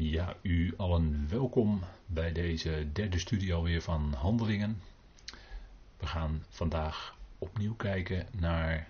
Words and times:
Ja, 0.00 0.36
u 0.42 0.74
allen 0.76 1.28
welkom 1.28 1.82
bij 2.06 2.32
deze 2.32 2.88
derde 2.92 3.18
studie 3.18 3.54
alweer 3.54 3.82
van 3.82 4.12
Handelingen. 4.12 4.82
We 5.96 6.06
gaan 6.06 6.44
vandaag 6.48 7.16
opnieuw 7.38 7.74
kijken 7.74 8.26
naar 8.38 8.88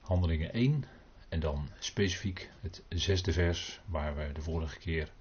Handelingen 0.00 0.52
1 0.52 0.84
en 1.28 1.40
dan 1.40 1.68
specifiek 1.78 2.50
het 2.60 2.82
zesde 2.88 3.32
vers 3.32 3.80
waar 3.84 4.16
we 4.16 4.32
de 4.32 4.40
vorige 4.40 4.78
keer 4.78 5.12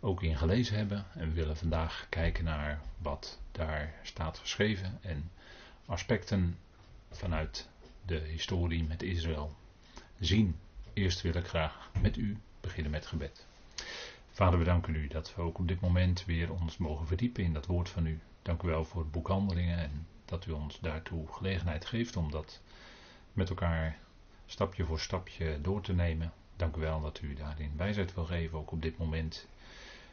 ook 0.00 0.22
in 0.22 0.36
gelezen 0.36 0.76
hebben. 0.76 1.06
En 1.14 1.28
we 1.28 1.34
willen 1.34 1.56
vandaag 1.56 2.06
kijken 2.08 2.44
naar 2.44 2.80
wat 2.98 3.38
daar 3.52 3.94
staat 4.02 4.38
geschreven 4.38 4.98
en 5.02 5.30
aspecten 5.84 6.58
vanuit 7.10 7.68
de 8.04 8.18
historie 8.18 8.84
met 8.84 9.02
Israël 9.02 9.56
zien. 10.18 10.56
Eerst 10.92 11.22
wil 11.22 11.34
ik 11.34 11.46
graag 11.46 11.90
met 12.00 12.16
u 12.16 12.36
beginnen 12.60 12.92
met 12.92 13.06
gebed. 13.06 13.46
Vader, 14.36 14.58
we 14.58 14.64
danken 14.64 14.94
u 14.94 15.08
dat 15.08 15.34
we 15.34 15.42
ook 15.42 15.58
op 15.58 15.68
dit 15.68 15.80
moment 15.80 16.24
weer 16.24 16.52
ons 16.52 16.76
mogen 16.76 17.06
verdiepen 17.06 17.44
in 17.44 17.52
dat 17.52 17.66
woord 17.66 17.88
van 17.88 18.06
u. 18.06 18.20
Dank 18.42 18.62
u 18.62 18.68
wel 18.68 18.84
voor 18.84 19.06
boekhandelingen 19.06 19.78
en 19.78 20.06
dat 20.24 20.46
u 20.46 20.50
ons 20.50 20.80
daartoe 20.80 21.26
gelegenheid 21.32 21.86
geeft 21.86 22.16
om 22.16 22.30
dat 22.30 22.60
met 23.32 23.48
elkaar 23.48 23.98
stapje 24.46 24.84
voor 24.84 25.00
stapje 25.00 25.60
door 25.60 25.80
te 25.80 25.92
nemen. 25.92 26.32
Dank 26.56 26.76
u 26.76 26.80
wel 26.80 27.00
dat 27.00 27.20
u 27.20 27.34
daarin 27.34 27.76
wijsheid 27.76 28.14
wil 28.14 28.24
geven, 28.24 28.58
ook 28.58 28.72
op 28.72 28.82
dit 28.82 28.98
moment. 28.98 29.48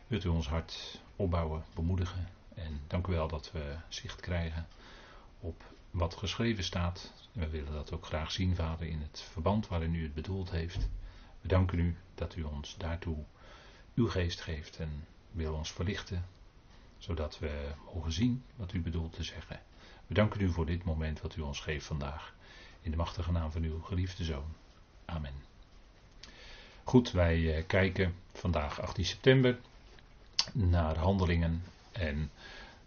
Wilt 0.07 0.23
u 0.23 0.27
ons 0.29 0.47
hart 0.47 1.01
opbouwen, 1.15 1.63
bemoedigen 1.73 2.29
en 2.55 2.81
dank 2.87 3.07
u 3.07 3.11
wel 3.11 3.27
dat 3.27 3.51
we 3.51 3.75
zicht 3.87 4.19
krijgen 4.19 4.67
op 5.39 5.63
wat 5.91 6.15
geschreven 6.15 6.63
staat. 6.63 7.13
We 7.31 7.49
willen 7.49 7.73
dat 7.73 7.91
ook 7.91 8.05
graag 8.05 8.31
zien, 8.31 8.55
Vader, 8.55 8.87
in 8.87 9.01
het 9.01 9.21
verband 9.31 9.67
waarin 9.67 9.95
u 9.95 10.03
het 10.03 10.13
bedoeld 10.13 10.51
heeft. 10.51 10.89
We 11.41 11.47
danken 11.47 11.79
u 11.79 11.97
dat 12.15 12.35
u 12.35 12.43
ons 12.43 12.77
daartoe 12.77 13.25
uw 13.95 14.07
geest 14.07 14.41
geeft 14.41 14.77
en 14.79 15.05
wil 15.31 15.53
ons 15.53 15.71
verlichten, 15.71 16.25
zodat 16.97 17.39
we 17.39 17.71
mogen 17.93 18.11
zien 18.11 18.43
wat 18.55 18.73
u 18.73 18.81
bedoelt 18.81 19.13
te 19.13 19.23
zeggen. 19.23 19.59
We 20.07 20.13
danken 20.13 20.41
u 20.41 20.49
voor 20.49 20.65
dit 20.65 20.83
moment 20.83 21.21
wat 21.21 21.35
u 21.35 21.41
ons 21.41 21.59
geeft 21.59 21.85
vandaag. 21.85 22.33
In 22.81 22.91
de 22.91 22.97
machtige 22.97 23.31
naam 23.31 23.51
van 23.51 23.63
uw 23.63 23.81
geliefde 23.81 24.23
zoon. 24.23 24.53
Amen. 25.05 25.33
Goed, 26.83 27.11
wij 27.11 27.55
eh, 27.57 27.63
kijken 27.67 28.15
vandaag 28.33 28.81
18 28.81 29.05
september 29.05 29.59
naar 30.53 30.97
handelingen 30.97 31.63
en 31.91 32.31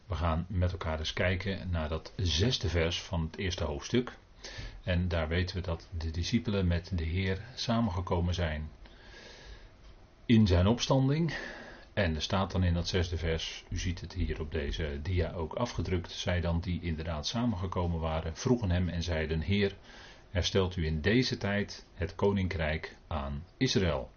we 0.07 0.15
gaan 0.15 0.47
met 0.49 0.73
elkaar 0.73 0.99
eens 0.99 1.13
kijken 1.13 1.71
naar 1.71 1.89
dat 1.89 2.13
zesde 2.17 2.69
vers 2.69 3.03
van 3.03 3.23
het 3.23 3.37
eerste 3.37 3.65
hoofdstuk. 3.65 4.13
En 4.83 5.09
daar 5.09 5.29
weten 5.29 5.57
we 5.57 5.63
dat 5.63 5.89
de 5.91 6.11
discipelen 6.11 6.67
met 6.67 6.91
de 6.95 7.05
Heer 7.05 7.41
samengekomen 7.55 8.35
zijn 8.35 8.71
in 10.27 10.47
zijn 10.47 10.67
opstanding. 10.67 11.35
En 11.93 12.15
er 12.15 12.23
staat 12.23 12.51
dan 12.51 12.65
in 12.65 12.75
dat 12.75 12.89
zesde 12.89 13.17
vers, 13.17 13.65
u 13.69 13.79
ziet 13.79 14.01
het 14.01 14.13
hier 14.13 14.41
op 14.41 14.53
deze 14.53 14.99
dia 15.03 15.33
ook 15.33 15.55
afgedrukt, 15.55 16.11
zij 16.13 16.41
dan 16.41 16.61
die 16.61 16.81
inderdaad 16.83 17.27
samengekomen 17.27 18.01
waren, 18.01 18.37
vroegen 18.37 18.71
hem 18.71 18.89
en 18.89 19.03
zeiden, 19.03 19.41
Heer, 19.41 19.77
herstelt 20.31 20.77
u 20.77 20.87
in 20.87 21.01
deze 21.01 21.37
tijd 21.37 21.87
het 21.95 22.15
koninkrijk 22.15 22.97
aan 23.07 23.45
Israël. 23.57 24.11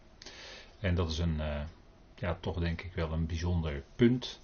En 0.79 0.95
dat 0.95 1.11
is 1.11 1.19
een, 1.19 1.35
uh, 1.35 1.61
ja, 2.15 2.37
toch 2.39 2.59
denk 2.59 2.81
ik 2.81 2.93
wel 2.93 3.11
een 3.11 3.25
bijzonder 3.25 3.83
punt, 3.95 4.41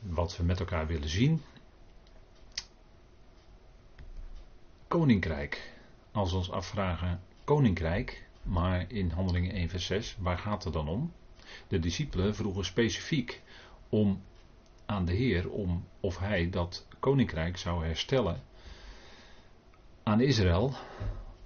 wat 0.00 0.36
we 0.36 0.42
met 0.42 0.60
elkaar 0.60 0.86
willen 0.86 1.08
zien. 1.08 1.42
Koninkrijk. 4.88 5.72
Als 6.12 6.30
we 6.30 6.36
ons 6.36 6.50
afvragen, 6.50 7.20
koninkrijk, 7.44 8.27
maar 8.48 8.84
in 8.88 9.10
Handelingen 9.10 9.52
1 9.52 9.68
vers 9.68 9.86
6, 9.86 10.16
waar 10.18 10.38
gaat 10.38 10.64
het 10.64 10.72
dan 10.72 10.88
om? 10.88 11.12
De 11.68 11.78
discipelen 11.78 12.34
vroegen 12.34 12.64
specifiek 12.64 13.42
om 13.88 14.22
aan 14.86 15.04
de 15.04 15.12
Heer 15.12 15.50
om 15.50 15.84
of 16.00 16.18
hij 16.18 16.50
dat 16.50 16.86
koninkrijk 16.98 17.56
zou 17.56 17.84
herstellen 17.84 18.42
aan 20.02 20.20
Israël 20.20 20.74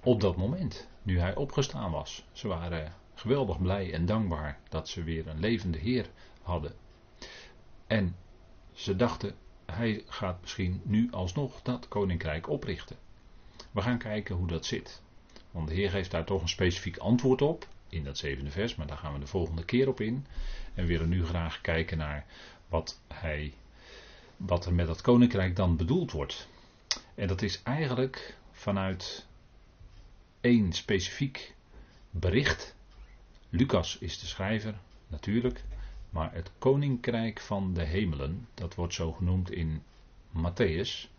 op 0.03 0.21
dat 0.21 0.37
moment, 0.37 0.87
nu 1.01 1.19
hij 1.19 1.35
opgestaan 1.35 1.91
was. 1.91 2.25
Ze 2.31 2.47
waren 2.47 2.93
geweldig 3.13 3.61
blij 3.61 3.93
en 3.93 4.05
dankbaar 4.05 4.59
dat 4.69 4.87
ze 4.89 5.03
weer 5.03 5.27
een 5.27 5.39
levende 5.39 5.77
Heer 5.77 6.09
hadden. 6.41 6.73
En 7.87 8.15
ze 8.73 8.95
dachten, 8.95 9.35
hij 9.65 10.03
gaat 10.07 10.41
misschien 10.41 10.81
nu 10.83 11.11
alsnog 11.11 11.61
dat 11.61 11.87
koninkrijk 11.87 12.49
oprichten. 12.49 12.97
We 13.71 13.81
gaan 13.81 13.97
kijken 13.97 14.35
hoe 14.35 14.47
dat 14.47 14.65
zit. 14.65 15.02
Want 15.53 15.67
de 15.67 15.73
Heer 15.73 15.89
geeft 15.89 16.11
daar 16.11 16.25
toch 16.25 16.41
een 16.41 16.49
specifiek 16.49 16.97
antwoord 16.97 17.41
op. 17.41 17.67
In 17.89 18.03
dat 18.03 18.17
zevende 18.17 18.51
vers, 18.51 18.75
maar 18.75 18.87
daar 18.87 18.97
gaan 18.97 19.13
we 19.13 19.19
de 19.19 19.27
volgende 19.27 19.65
keer 19.65 19.87
op 19.87 20.01
in. 20.01 20.25
En 20.73 20.85
willen 20.85 21.09
nu 21.09 21.25
graag 21.25 21.61
kijken 21.61 21.97
naar 21.97 22.25
wat, 22.67 22.99
hij, 23.07 23.53
wat 24.37 24.65
er 24.65 24.73
met 24.73 24.87
dat 24.87 25.01
koninkrijk 25.01 25.55
dan 25.55 25.77
bedoeld 25.77 26.11
wordt. 26.11 26.47
En 27.15 27.27
dat 27.27 27.41
is 27.41 27.63
eigenlijk 27.63 28.37
vanuit 28.51 29.25
één 30.41 30.73
specifiek 30.73 31.55
bericht. 32.09 32.75
Lucas 33.49 33.97
is 33.97 34.19
de 34.19 34.25
schrijver, 34.25 34.75
natuurlijk. 35.07 35.63
Maar 36.09 36.33
het 36.33 36.51
koninkrijk 36.57 37.39
van 37.39 37.73
de 37.73 37.83
hemelen, 37.83 38.47
dat 38.53 38.75
wordt 38.75 38.93
zo 38.93 39.11
genoemd 39.11 39.51
in 39.51 39.83
Matthäus. 40.37 41.12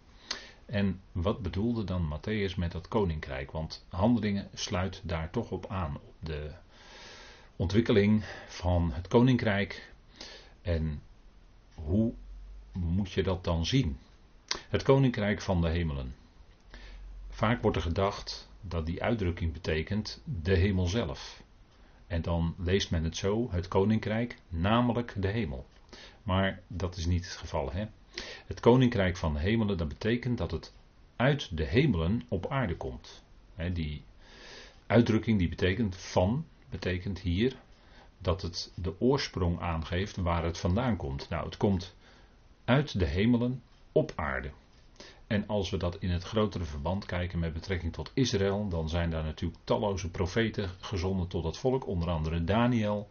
En 0.67 1.01
wat 1.13 1.43
bedoelde 1.43 1.85
dan 1.85 2.19
Matthäus 2.19 2.57
met 2.57 2.73
dat 2.73 2.89
koninkrijk? 2.89 3.51
Want 3.51 3.87
handelingen 3.89 4.49
sluit 4.55 5.01
daar 5.05 5.31
toch 5.31 5.51
op 5.51 5.67
aan, 5.67 5.97
op 5.97 6.15
de 6.19 6.51
ontwikkeling 7.57 8.25
van 8.49 8.93
het 8.93 9.09
koninkrijk. 9.09 9.93
En 10.63 11.03
hoe 11.75 12.13
moet 12.73 13.13
je 13.13 13.23
dat 13.23 13.45
dan 13.45 13.67
zien? 13.67 13.99
Het 14.69 14.83
koninkrijk 14.83 15.41
van 15.41 15.61
de 15.61 15.69
hemelen. 15.69 16.15
Vaak 17.29 17.63
wordt 17.63 17.77
er 17.77 17.83
gedacht 17.83 18.49
dat 18.61 18.87
die 18.87 19.03
uitdrukking 19.03 19.53
betekent 19.53 20.23
de 20.43 20.55
hemel 20.55 20.87
zelf. 20.87 21.43
En 22.07 22.23
dan 22.23 22.55
leest 22.59 22.91
men 22.91 23.05
het 23.05 23.17
zo, 23.17 23.51
het 23.51 23.69
koninkrijk, 23.69 24.39
namelijk 24.49 25.15
de 25.17 25.29
hemel. 25.29 25.67
Maar 26.23 26.61
dat 26.67 26.97
is 26.97 27.07
niet 27.07 27.25
het 27.25 27.37
geval. 27.37 27.73
Hè? 27.73 27.87
Het 28.47 28.61
koninkrijk 28.61 29.17
van 29.17 29.33
de 29.33 29.41
hemelen, 29.41 29.77
dat 29.77 29.89
betekent 29.89 30.39
dat 30.39 30.51
het 30.51 30.73
uit 31.17 31.57
de 31.57 31.65
hemelen 31.65 32.23
op 32.29 32.51
aarde 32.51 32.77
komt. 32.77 33.23
die 33.73 34.03
uitdrukking 34.87 35.39
die 35.39 35.49
betekent 35.49 35.97
van, 35.97 36.47
betekent 36.71 37.19
hier 37.19 37.57
dat 38.19 38.43
het 38.43 38.73
de 38.75 39.01
oorsprong 39.01 39.61
aangeeft 39.61 40.17
waar 40.17 40.45
het 40.45 40.59
vandaan 40.59 40.97
komt. 40.97 41.29
Nou, 41.29 41.45
het 41.45 41.57
komt 41.57 41.95
uit 42.65 42.99
de 42.99 43.07
hemelen 43.07 43.63
op 43.93 44.13
aarde. 44.15 44.51
En 45.27 45.47
als 45.47 45.71
we 45.71 45.77
dat 45.77 45.97
in 46.01 46.11
het 46.11 46.23
grotere 46.23 46.65
verband 46.65 47.07
kijken 47.07 47.39
met 47.39 47.53
betrekking 47.53 47.93
tot 47.93 48.11
Israël, 48.15 48.69
dan 48.69 48.89
zijn 48.89 49.11
daar 49.11 49.25
natuurlijk 49.25 49.61
talloze 49.65 50.11
profeten 50.11 50.71
gezonden 50.81 51.29
tot 51.29 51.45
het 51.45 51.57
volk, 51.57 51.87
onder 51.87 52.09
andere 52.09 52.45
Daniel. 52.45 53.09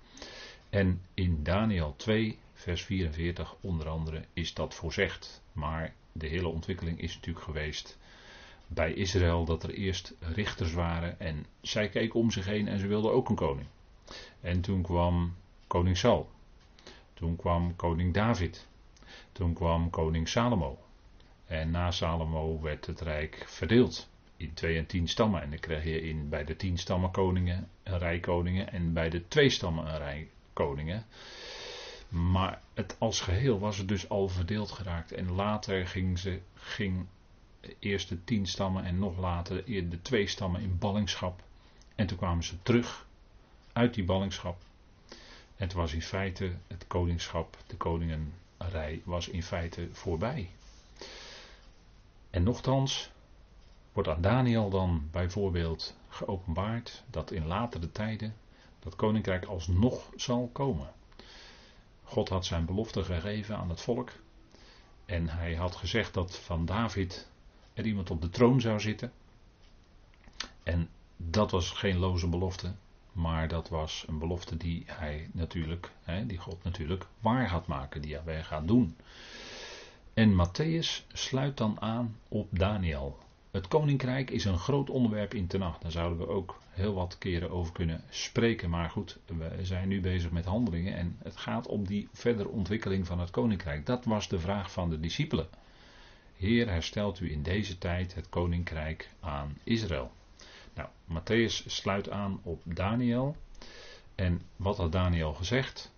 En 0.70 1.02
in 1.14 1.44
Daniel 1.44 1.94
2 1.98 2.38
vers 2.54 2.84
44 2.84 3.56
onder 3.62 3.90
andere 3.90 4.26
is 4.34 4.54
dat 4.54 4.74
voorzegd. 4.74 5.42
Maar 5.52 5.94
de 6.12 6.28
hele 6.28 6.48
ontwikkeling 6.48 7.02
is 7.02 7.16
natuurlijk 7.16 7.46
geweest 7.46 7.98
bij 8.68 8.94
Israël 8.94 9.46
dat 9.46 9.64
er 9.64 9.74
eerst 9.74 10.14
richters 10.20 10.74
waren 10.74 11.20
en 11.20 11.46
zij 11.62 11.90
keken 11.90 12.20
om 12.20 12.32
zich 12.32 12.46
heen 12.46 12.68
en 12.68 12.80
ze 12.80 12.88
wilden 12.88 13.12
ook 13.12 13.30
een 13.30 13.36
koning. 13.36 13.68
En 14.42 14.62
toen 14.62 14.82
kwam 14.82 15.36
koning 15.68 15.98
Saul. 15.98 16.30
Toen 17.14 17.36
kwam 17.36 17.76
koning 17.76 18.14
David. 18.14 18.68
Toen 19.32 19.54
kwam 19.54 19.90
koning 19.90 20.28
Salomo. 20.28 20.78
En 21.46 21.72
na 21.72 21.92
Salomo 21.92 22.62
werd 22.62 22.86
het 22.86 23.02
rijk 23.02 23.44
verdeeld 23.48 24.10
in 24.38 24.54
twee 24.54 24.78
en 24.78 24.86
tien 24.86 25.08
stammen. 25.08 25.42
En 25.42 25.50
dan 25.50 25.60
kreeg 25.60 25.84
je 25.84 26.02
in, 26.02 26.30
bij 26.30 26.44
de 26.44 26.56
tien 26.56 26.78
stammen 26.78 27.12
koningen 27.12 27.70
een 27.84 27.98
rij 27.98 28.20
koningen 28.20 28.72
en 28.72 28.94
bij 28.94 29.10
de 29.10 29.28
twee 29.28 29.50
stammen 29.50 29.88
een 29.88 29.98
rij 29.98 30.30
koningen. 30.54 31.06
Maar 32.14 32.62
het 32.74 32.96
als 33.00 33.22
geheel 33.22 33.60
was 33.60 33.78
het 33.78 33.88
dus 33.88 34.10
al 34.10 34.28
verdeeld 34.28 34.72
geraakt. 34.72 35.12
En 35.12 35.32
later 35.32 35.88
ging, 35.88 36.20
ze, 36.20 36.40
ging 36.54 37.06
eerst 37.80 38.10
de 38.10 38.24
tien 38.24 38.48
stammen 38.48 38.84
en 38.84 39.00
nog 39.00 39.18
later 39.18 39.66
de 39.66 40.02
twee 40.02 40.28
stammen 40.28 40.62
in 40.62 40.78
ballingschap. 40.78 41.44
En 41.96 42.08
toen 42.08 42.18
kwamen 42.18 42.44
ze 42.44 42.62
terug 42.62 43.06
uit 43.72 43.94
die 43.94 44.04
ballingschap. 44.04 44.62
Het 45.56 45.74
was 45.74 45.94
in 45.94 46.02
feite 46.02 46.54
het 46.68 46.88
koningschap, 46.88 47.58
de 47.68 47.76
koningenrij 47.76 49.02
was 49.04 49.28
in 49.28 49.44
feite 49.44 49.88
voorbij. 49.92 50.50
En 52.30 52.44
nochtans 52.44 53.12
wordt 53.94 54.10
aan 54.10 54.22
Daniel 54.22 54.70
dan 54.70 55.08
bijvoorbeeld 55.12 55.96
geopenbaard 56.10 57.04
dat 57.10 57.32
in 57.32 57.46
latere 57.46 57.92
tijden 57.92 58.36
dat 58.80 58.96
koninkrijk 58.96 59.46
alsnog 59.46 60.10
zal 60.16 60.50
komen. 60.52 60.94
God 62.14 62.30
had 62.30 62.46
zijn 62.46 62.66
belofte 62.66 63.04
gegeven 63.04 63.58
aan 63.58 63.70
het 63.70 63.82
volk. 63.82 64.12
En 65.06 65.30
hij 65.30 65.56
had 65.56 65.76
gezegd 65.76 66.14
dat 66.14 66.38
van 66.38 66.66
David 66.66 67.28
er 67.74 67.86
iemand 67.86 68.12
op 68.12 68.22
de 68.22 68.30
troon 68.30 68.62
zou 68.62 68.80
zitten. 68.80 69.12
En 70.64 70.90
dat 71.18 71.52
was 71.52 71.72
geen 71.72 71.98
loze 71.98 72.28
belofte. 72.28 72.74
maar 73.12 73.48
dat 73.48 73.70
was 73.70 74.06
een 74.08 74.20
belofte 74.20 74.58
die 74.58 74.84
hij 74.88 75.30
natuurlijk, 75.32 75.92
hè, 76.04 76.26
die 76.26 76.38
God 76.38 76.64
natuurlijk 76.64 77.06
waar 77.20 77.50
gaat 77.50 77.68
maken, 77.68 78.02
die 78.02 78.18
hij 78.18 78.44
gaat 78.44 78.68
doen. 78.68 78.98
En 80.14 80.34
Matthäus 80.34 81.08
sluit 81.08 81.58
dan 81.58 81.82
aan 81.82 82.18
op 82.28 82.48
Daniel. 82.52 83.20
Het 83.54 83.68
koninkrijk 83.68 84.30
is 84.30 84.46
een 84.46 84.58
groot 84.58 84.90
onderwerp 84.90 85.34
in 85.34 85.48
Tenach. 85.48 85.78
Daar 85.78 85.92
zouden 85.92 86.18
we 86.18 86.28
ook 86.28 86.60
heel 86.70 86.94
wat 86.94 87.18
keren 87.18 87.52
over 87.52 87.74
kunnen 87.74 88.04
spreken. 88.10 88.70
Maar 88.70 88.90
goed, 88.90 89.18
we 89.26 89.60
zijn 89.62 89.88
nu 89.88 90.02
bezig 90.02 90.32
met 90.32 90.46
handelingen 90.46 90.96
en 90.96 91.18
het 91.24 91.38
gaat 91.38 91.68
om 91.68 91.88
die 91.88 92.10
verdere 92.12 92.50
ontwikkeling 92.50 93.08
van 93.08 93.20
het 93.20 93.30
koninkrijk. 93.30 93.86
Dat 93.86 94.06
was 94.06 94.28
de 94.28 94.40
vraag 94.40 94.72
van 94.72 94.90
de 94.90 95.00
discipelen. 95.00 95.48
Heer, 96.38 96.70
herstelt 96.70 97.20
u 97.20 97.32
in 97.32 97.44
deze 97.44 97.78
tijd 97.78 98.16
het 98.16 98.30
koninkrijk 98.30 99.10
aan 99.20 99.58
Israël. 99.64 100.12
Nou, 100.74 100.90
Matthäus 101.06 101.66
sluit 101.66 102.10
aan 102.10 102.40
op 102.44 102.62
Daniel. 102.64 103.36
En 104.16 104.42
wat 104.56 104.78
had 104.78 104.92
Daniel 104.92 105.34
gezegd? 105.34 105.92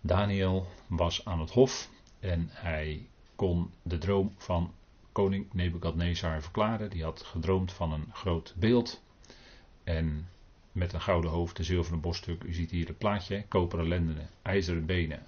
Daniel 0.00 0.66
was 0.86 1.24
aan 1.24 1.40
het 1.40 1.50
hof 1.50 1.90
en 2.20 2.48
hij 2.50 3.06
kon 3.34 3.70
de 3.82 3.98
droom 3.98 4.34
van 4.36 4.72
koning 5.18 5.46
Nebukadnezar 5.52 6.42
verklaren. 6.42 6.90
Die 6.90 7.02
had 7.02 7.22
gedroomd 7.22 7.72
van 7.72 7.92
een 7.92 8.10
groot 8.12 8.54
beeld. 8.56 9.02
En 9.84 10.28
met 10.72 10.92
een 10.92 11.00
gouden 11.00 11.30
hoofd, 11.30 11.58
een 11.58 11.64
zilveren 11.64 12.00
borststuk. 12.00 12.42
U 12.42 12.52
ziet 12.52 12.70
hier 12.70 12.86
het 12.86 12.98
plaatje. 12.98 13.44
Koperen 13.48 13.88
lendenen, 13.88 14.28
ijzeren 14.42 14.86
benen 14.86 15.26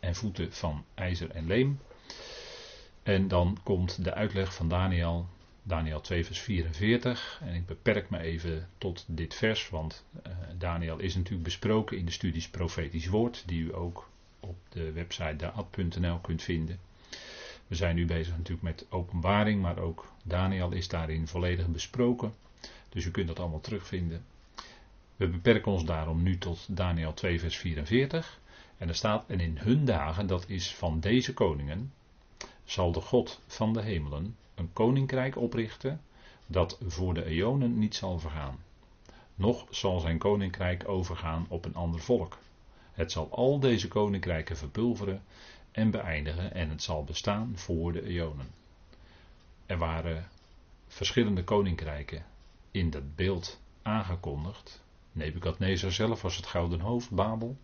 en 0.00 0.14
voeten 0.14 0.52
van 0.52 0.84
ijzer 0.94 1.30
en 1.30 1.46
leem. 1.46 1.78
En 3.02 3.28
dan 3.28 3.58
komt 3.62 4.04
de 4.04 4.14
uitleg 4.14 4.54
van 4.54 4.68
Daniel, 4.68 5.26
Daniel 5.62 6.00
2 6.00 6.24
vers 6.24 6.40
44. 6.40 7.40
En 7.44 7.54
ik 7.54 7.66
beperk 7.66 8.10
me 8.10 8.18
even 8.18 8.68
tot 8.78 9.04
dit 9.08 9.34
vers, 9.34 9.68
want 9.68 10.04
uh, 10.26 10.32
Daniel 10.58 10.98
is 10.98 11.14
natuurlijk 11.14 11.44
besproken 11.44 11.98
in 11.98 12.04
de 12.04 12.12
studies 12.12 12.48
Profetisch 12.48 13.06
Woord, 13.08 13.42
die 13.46 13.62
u 13.62 13.74
ook 13.74 14.08
op 14.40 14.56
de 14.68 14.92
website 14.92 15.36
daad.nl 15.36 16.18
kunt 16.18 16.42
vinden. 16.42 16.78
We 17.72 17.78
zijn 17.78 17.96
nu 17.96 18.06
bezig 18.06 18.36
natuurlijk 18.36 18.62
met 18.62 18.86
openbaring, 18.90 19.62
maar 19.62 19.78
ook 19.78 20.12
Daniel 20.22 20.72
is 20.72 20.88
daarin 20.88 21.26
volledig 21.26 21.66
besproken. 21.66 22.34
Dus 22.88 23.04
u 23.04 23.10
kunt 23.10 23.26
dat 23.26 23.38
allemaal 23.38 23.60
terugvinden. 23.60 24.24
We 25.16 25.28
beperken 25.28 25.72
ons 25.72 25.84
daarom 25.84 26.22
nu 26.22 26.38
tot 26.38 26.66
Daniel 26.76 27.14
2 27.14 27.40
vers 27.40 27.56
44. 27.56 28.40
En 28.78 28.88
er 28.88 28.94
staat, 28.94 29.24
en 29.26 29.40
in 29.40 29.58
hun 29.58 29.84
dagen, 29.84 30.26
dat 30.26 30.44
is 30.48 30.74
van 30.74 31.00
deze 31.00 31.34
koningen, 31.34 31.92
zal 32.64 32.92
de 32.92 33.00
God 33.00 33.40
van 33.46 33.72
de 33.72 33.82
hemelen 33.82 34.36
een 34.54 34.72
koninkrijk 34.72 35.36
oprichten 35.36 36.00
dat 36.46 36.78
voor 36.86 37.14
de 37.14 37.24
eonen 37.24 37.78
niet 37.78 37.94
zal 37.94 38.18
vergaan. 38.18 38.58
Nog 39.34 39.66
zal 39.70 40.00
zijn 40.00 40.18
koninkrijk 40.18 40.88
overgaan 40.88 41.46
op 41.48 41.64
een 41.64 41.74
ander 41.74 42.00
volk. 42.00 42.38
Het 42.92 43.12
zal 43.12 43.28
al 43.30 43.58
deze 43.58 43.88
koninkrijken 43.88 44.56
verpulveren 44.56 45.22
en 45.72 45.90
beëindigen 45.90 46.54
en 46.54 46.70
het 46.70 46.82
zal 46.82 47.04
bestaan 47.04 47.52
voor 47.56 47.92
de 47.92 48.02
eonen. 48.02 48.50
Er 49.66 49.78
waren 49.78 50.28
verschillende 50.86 51.44
koninkrijken 51.44 52.24
in 52.70 52.90
dat 52.90 53.14
beeld 53.14 53.60
aangekondigd. 53.82 54.82
Nebukadnezar 55.12 55.92
zelf 55.92 56.22
was 56.22 56.36
het 56.36 56.46
gouden 56.46 56.80
hoofd, 56.80 57.10
Babel. 57.10 57.56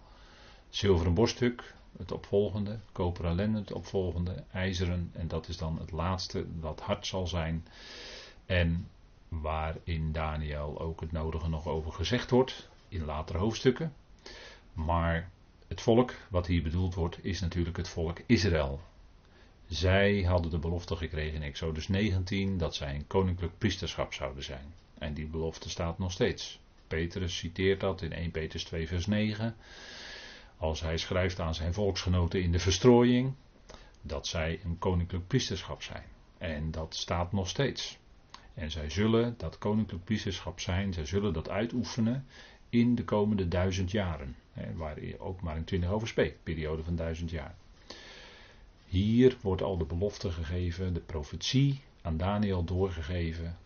Zilveren 0.68 1.14
borststuk, 1.14 1.74
het 1.96 2.12
opvolgende. 2.12 2.78
Koperen 2.92 3.34
lenden, 3.34 3.60
het 3.60 3.72
opvolgende. 3.72 4.44
IJzeren, 4.52 5.10
en 5.12 5.28
dat 5.28 5.48
is 5.48 5.56
dan 5.56 5.78
het 5.78 5.90
laatste, 5.90 6.60
dat 6.60 6.80
hard 6.80 7.06
zal 7.06 7.26
zijn. 7.26 7.66
En 8.46 8.88
waarin 9.28 10.12
Daniel 10.12 10.80
ook 10.80 11.00
het 11.00 11.12
nodige 11.12 11.48
nog 11.48 11.66
over 11.66 11.92
gezegd 11.92 12.30
wordt, 12.30 12.68
in 12.88 13.04
latere 13.04 13.38
hoofdstukken. 13.38 13.92
Maar 14.72 15.30
het 15.68 15.80
volk 15.80 16.14
wat 16.30 16.46
hier 16.46 16.62
bedoeld 16.62 16.94
wordt 16.94 17.24
is 17.24 17.40
natuurlijk 17.40 17.76
het 17.76 17.88
volk 17.88 18.18
Israël. 18.26 18.80
Zij 19.66 20.22
hadden 20.22 20.50
de 20.50 20.58
belofte 20.58 20.96
gekregen 20.96 21.34
in 21.34 21.42
Exodus 21.42 21.88
19 21.88 22.58
dat 22.58 22.74
zij 22.74 22.94
een 22.94 23.06
koninklijk 23.06 23.58
priesterschap 23.58 24.12
zouden 24.12 24.42
zijn. 24.42 24.74
En 24.98 25.14
die 25.14 25.26
belofte 25.26 25.70
staat 25.70 25.98
nog 25.98 26.12
steeds. 26.12 26.60
Petrus 26.86 27.36
citeert 27.36 27.80
dat 27.80 28.02
in 28.02 28.12
1 28.12 28.30
Petrus 28.30 28.64
2 28.64 28.88
vers 28.88 29.06
9. 29.06 29.56
Als 30.56 30.80
hij 30.80 30.96
schrijft 30.96 31.40
aan 31.40 31.54
zijn 31.54 31.74
volksgenoten 31.74 32.42
in 32.42 32.52
de 32.52 32.58
verstrooiing 32.58 33.34
dat 34.02 34.26
zij 34.26 34.60
een 34.64 34.78
koninklijk 34.78 35.26
priesterschap 35.26 35.82
zijn. 35.82 36.04
En 36.38 36.70
dat 36.70 36.94
staat 36.94 37.32
nog 37.32 37.48
steeds. 37.48 37.98
En 38.54 38.70
zij 38.70 38.90
zullen 38.90 39.34
dat 39.36 39.58
koninklijk 39.58 40.04
priesterschap 40.04 40.60
zijn, 40.60 40.92
zij 40.92 41.06
zullen 41.06 41.32
dat 41.32 41.48
uitoefenen 41.48 42.26
in 42.68 42.94
de 42.94 43.04
komende 43.04 43.48
duizend 43.48 43.90
jaren. 43.90 44.36
Waar 44.74 45.04
je 45.04 45.18
ook 45.18 45.40
maar 45.40 45.56
in 45.56 45.64
20 45.64 45.90
over 45.90 46.08
spreekt, 46.08 46.42
periode 46.42 46.82
van 46.82 46.96
duizend 46.96 47.30
jaar. 47.30 47.54
Hier 48.86 49.36
wordt 49.40 49.62
al 49.62 49.78
de 49.78 49.84
belofte 49.84 50.30
gegeven, 50.30 50.94
de 50.94 51.00
profetie 51.00 51.80
aan 52.02 52.16
Daniel 52.16 52.64
doorgegeven, 52.64 53.56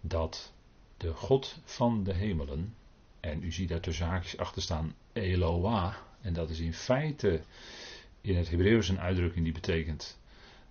dat 0.00 0.52
de 0.96 1.12
God 1.12 1.60
van 1.64 2.04
de 2.04 2.12
hemelen, 2.14 2.74
en 3.20 3.42
u 3.42 3.52
ziet 3.52 3.68
daar 3.68 3.80
tussen 3.80 4.06
haakjes 4.06 4.38
achter 4.38 4.62
staan 4.62 4.94
Eloah, 5.12 5.94
en 6.20 6.32
dat 6.32 6.50
is 6.50 6.60
in 6.60 6.74
feite 6.74 7.40
in 8.20 8.36
het 8.36 8.50
Hebreeuws 8.50 8.88
een 8.88 9.00
uitdrukking 9.00 9.44
die 9.44 9.52
betekent 9.52 10.18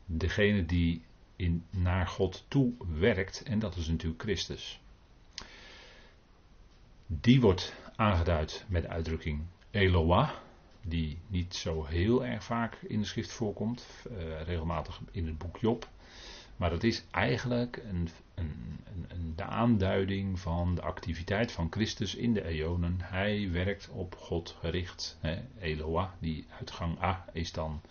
degene 0.05 0.65
die 0.65 1.01
in, 1.35 1.65
naar 1.69 2.07
God 2.07 2.45
toe 2.47 2.73
werkt, 2.99 3.43
en 3.43 3.59
dat 3.59 3.75
is 3.75 3.87
natuurlijk 3.87 4.21
Christus. 4.21 4.81
Die 7.07 7.41
wordt 7.41 7.73
aangeduid 7.95 8.65
met 8.67 8.81
de 8.81 8.87
uitdrukking 8.87 9.45
Eloah, 9.71 10.29
die 10.81 11.17
niet 11.27 11.55
zo 11.55 11.85
heel 11.85 12.25
erg 12.25 12.43
vaak 12.43 12.77
in 12.87 12.99
de 12.99 13.05
schrift 13.05 13.31
voorkomt, 13.31 13.87
uh, 14.11 14.41
regelmatig 14.41 15.01
in 15.11 15.25
het 15.25 15.37
boek 15.37 15.57
Job. 15.57 15.87
Maar 16.57 16.69
dat 16.69 16.83
is 16.83 17.03
eigenlijk 17.11 17.81
een, 17.89 18.09
een, 18.33 18.79
een, 19.07 19.33
de 19.35 19.43
aanduiding 19.43 20.39
van 20.39 20.75
de 20.75 20.81
activiteit 20.81 21.51
van 21.51 21.67
Christus 21.69 22.15
in 22.15 22.33
de 22.33 22.43
eonen. 22.45 22.97
Hij 23.01 23.51
werkt 23.51 23.89
op 23.89 24.15
God 24.15 24.55
gericht. 24.59 25.17
Hè. 25.19 25.41
Eloah, 25.59 26.09
die 26.19 26.45
uitgang 26.57 27.01
A 27.01 27.25
is 27.31 27.51
dan 27.51 27.81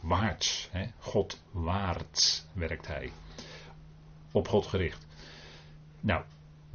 waarts. 0.00 0.68
Hè. 0.72 0.86
God 0.98 1.42
waarts 1.50 2.46
werkt 2.52 2.86
hij. 2.86 3.12
Op 4.32 4.48
God 4.48 4.66
gericht. 4.66 5.06
Nou, 6.00 6.24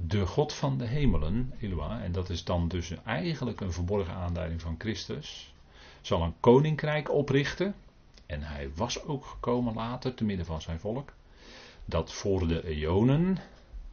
de 0.06 0.26
God 0.26 0.54
van 0.54 0.78
de 0.78 0.86
hemelen, 0.86 1.54
Eloah, 1.60 2.04
en 2.04 2.12
dat 2.12 2.30
is 2.30 2.44
dan 2.44 2.68
dus 2.68 2.94
eigenlijk 3.04 3.62
een 3.62 3.72
verborgen 3.72 4.14
aanduiding 4.14 4.62
van 4.62 4.76
Christus, 4.78 5.54
zal 6.02 6.22
een 6.22 6.34
koninkrijk 6.40 7.12
oprichten. 7.12 7.76
En 8.26 8.42
hij 8.42 8.70
was 8.76 9.04
ook 9.04 9.26
gekomen 9.26 9.74
later 9.74 10.14
te 10.14 10.24
midden 10.24 10.46
van 10.46 10.62
zijn 10.62 10.80
volk. 10.80 11.14
Dat 11.86 12.14
voor 12.14 12.48
de 12.48 12.66
eonen 12.66 13.38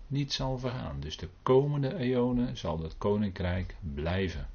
niet 0.07 0.33
zal 0.33 0.59
vergaan. 0.59 1.01
Dus 1.01 1.17
de 1.17 1.29
komende 1.43 1.97
eonen 1.97 2.57
zal 2.57 2.79
dat 2.79 2.99
koninkrijk 2.99 3.77
blijven. 3.95 4.49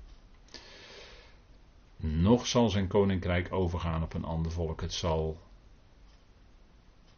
Nog 1.97 2.47
zal 2.47 2.69
zijn 2.69 2.87
koninkrijk 2.87 3.53
overgaan 3.53 4.03
op 4.03 4.13
een 4.13 4.25
ander 4.25 4.51
volk. 4.51 4.81
Het 4.81 4.93
zal 4.93 5.37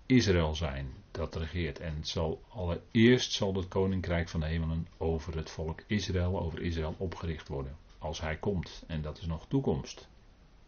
Israël 0.06 0.56
zijn 0.56 0.94
dat 1.12 1.36
regeert. 1.36 1.80
En 1.80 1.98
zal 2.02 2.42
allereerst 2.50 3.32
zal 3.32 3.54
het 3.54 3.68
koninkrijk 3.68 4.30
van 4.30 4.40
de 4.40 4.46
hemelen 4.46 4.88
over 4.98 5.36
het 5.36 5.50
volk 5.50 5.80
Israël, 5.88 6.40
over 6.40 6.62
Israël 6.62 6.96
opgericht 6.98 7.48
worden. 7.48 7.76
Als 7.98 8.22
hij 8.22 8.38
komt. 8.38 8.84
En 8.88 9.02
dat 9.02 9.18
is 9.18 9.26
nog 9.26 9.48
toekomst. 9.48 10.08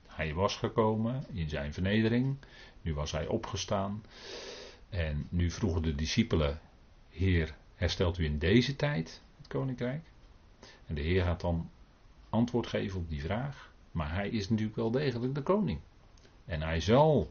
Hij 0.08 0.34
was 0.34 0.56
gekomen 0.56 1.26
in 1.32 1.50
zijn 1.50 1.74
vernedering. 1.74 2.38
Nu 2.82 2.94
was 2.94 3.12
hij 3.12 3.28
opgestaan. 3.28 4.04
En 4.90 5.28
nu 5.30 5.52
vroegen 5.52 5.82
de 5.82 5.96
discipelen: 5.96 6.60
Heer, 7.10 7.56
herstelt 7.76 8.18
u 8.18 8.26
in 8.26 8.40
deze 8.40 8.76
tijd 8.76 9.22
het 9.38 9.48
koninkrijk? 9.48 10.04
En 10.86 10.96
de 10.96 11.02
Heer 11.02 11.24
gaat 11.24 11.42
dan 11.42 11.70
antwoord 12.30 12.68
geven 12.68 13.00
op 13.00 13.10
die 13.10 13.22
vraag. 13.22 13.72
Maar 13.92 14.14
hij 14.14 14.30
is 14.30 14.50
natuurlijk 14.50 14.76
wel 14.76 14.92
degelijk 14.92 15.36
de 15.36 15.42
koning. 15.42 15.80
En 16.46 16.62
hij 16.62 16.80
zal 16.80 17.30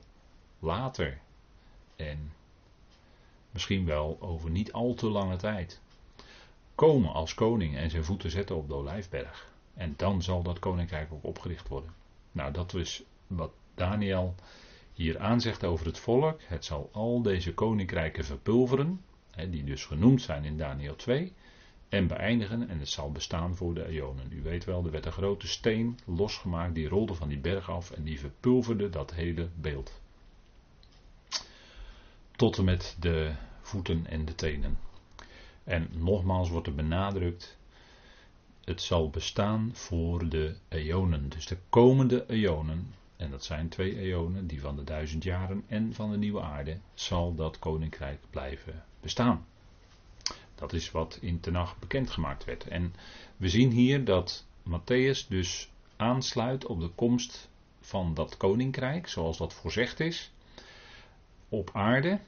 later 0.58 1.20
en 1.96 2.32
misschien 3.52 3.84
wel 3.84 4.16
over 4.20 4.50
niet 4.50 4.72
al 4.72 4.94
te 4.94 5.08
lange 5.08 5.36
tijd 5.36 5.80
komen 6.74 7.12
als 7.12 7.34
koning 7.34 7.76
en 7.76 7.90
zijn 7.90 8.04
voeten 8.04 8.30
zetten 8.30 8.56
op 8.56 8.68
de 8.68 8.74
Olijfberg. 8.74 9.50
En 9.74 9.94
dan 9.96 10.22
zal 10.22 10.42
dat 10.42 10.58
koninkrijk 10.58 11.12
ook 11.12 11.24
opgericht 11.24 11.68
worden. 11.68 11.94
Nou, 12.32 12.52
dat 12.52 12.74
is 12.74 13.02
wat 13.26 13.52
Daniel 13.74 14.34
hier 14.92 15.18
aanzegt 15.18 15.64
over 15.64 15.86
het 15.86 15.98
volk. 15.98 16.40
Het 16.42 16.64
zal 16.64 16.88
al 16.92 17.22
deze 17.22 17.54
koninkrijken 17.54 18.24
verpulveren, 18.24 19.00
die 19.50 19.64
dus 19.64 19.84
genoemd 19.84 20.22
zijn 20.22 20.44
in 20.44 20.58
Daniel 20.58 20.96
2, 20.96 21.32
en 21.88 22.06
beëindigen 22.06 22.68
en 22.68 22.78
het 22.78 22.88
zal 22.88 23.12
bestaan 23.12 23.56
voor 23.56 23.74
de 23.74 23.86
eonen. 23.86 24.32
U 24.32 24.42
weet 24.42 24.64
wel, 24.64 24.84
er 24.84 24.90
werd 24.90 25.06
een 25.06 25.12
grote 25.12 25.46
steen 25.46 25.98
losgemaakt, 26.04 26.74
die 26.74 26.88
rolde 26.88 27.14
van 27.14 27.28
die 27.28 27.38
berg 27.38 27.70
af 27.70 27.90
en 27.90 28.02
die 28.02 28.18
verpulverde 28.18 28.90
dat 28.90 29.14
hele 29.14 29.48
beeld 29.54 30.00
tot 32.42 32.58
en 32.58 32.64
met 32.64 32.96
de 33.00 33.32
voeten 33.60 34.06
en 34.06 34.24
de 34.24 34.34
tenen. 34.34 34.78
En 35.64 35.88
nogmaals 35.92 36.48
wordt 36.48 36.66
er 36.66 36.74
benadrukt 36.74 37.58
het 38.64 38.82
zal 38.82 39.10
bestaan 39.10 39.70
voor 39.72 40.28
de 40.28 40.56
eonen. 40.68 41.28
Dus 41.28 41.46
de 41.46 41.56
komende 41.68 42.24
eonen, 42.28 42.94
en 43.16 43.30
dat 43.30 43.44
zijn 43.44 43.68
twee 43.68 43.98
eonen, 43.98 44.46
die 44.46 44.60
van 44.60 44.76
de 44.76 44.84
duizend 44.84 45.24
jaren 45.24 45.64
en 45.66 45.94
van 45.94 46.10
de 46.10 46.16
nieuwe 46.16 46.40
aarde, 46.40 46.78
zal 46.94 47.34
dat 47.34 47.58
koninkrijk 47.58 48.20
blijven 48.30 48.84
bestaan. 49.00 49.46
Dat 50.54 50.72
is 50.72 50.90
wat 50.90 51.18
in 51.20 51.40
Tenach 51.40 51.78
bekendgemaakt 51.78 52.44
werd. 52.44 52.68
En 52.68 52.94
we 53.36 53.48
zien 53.48 53.70
hier 53.70 54.04
dat 54.04 54.46
Matthäus 54.68 55.28
dus 55.28 55.70
aansluit 55.96 56.66
op 56.66 56.80
de 56.80 56.90
komst 56.94 57.48
van 57.80 58.14
dat 58.14 58.36
koninkrijk, 58.36 59.08
zoals 59.08 59.38
dat 59.38 59.54
voorzegd 59.54 60.00
is, 60.00 60.32
op 61.48 61.70
aarde, 61.72 62.20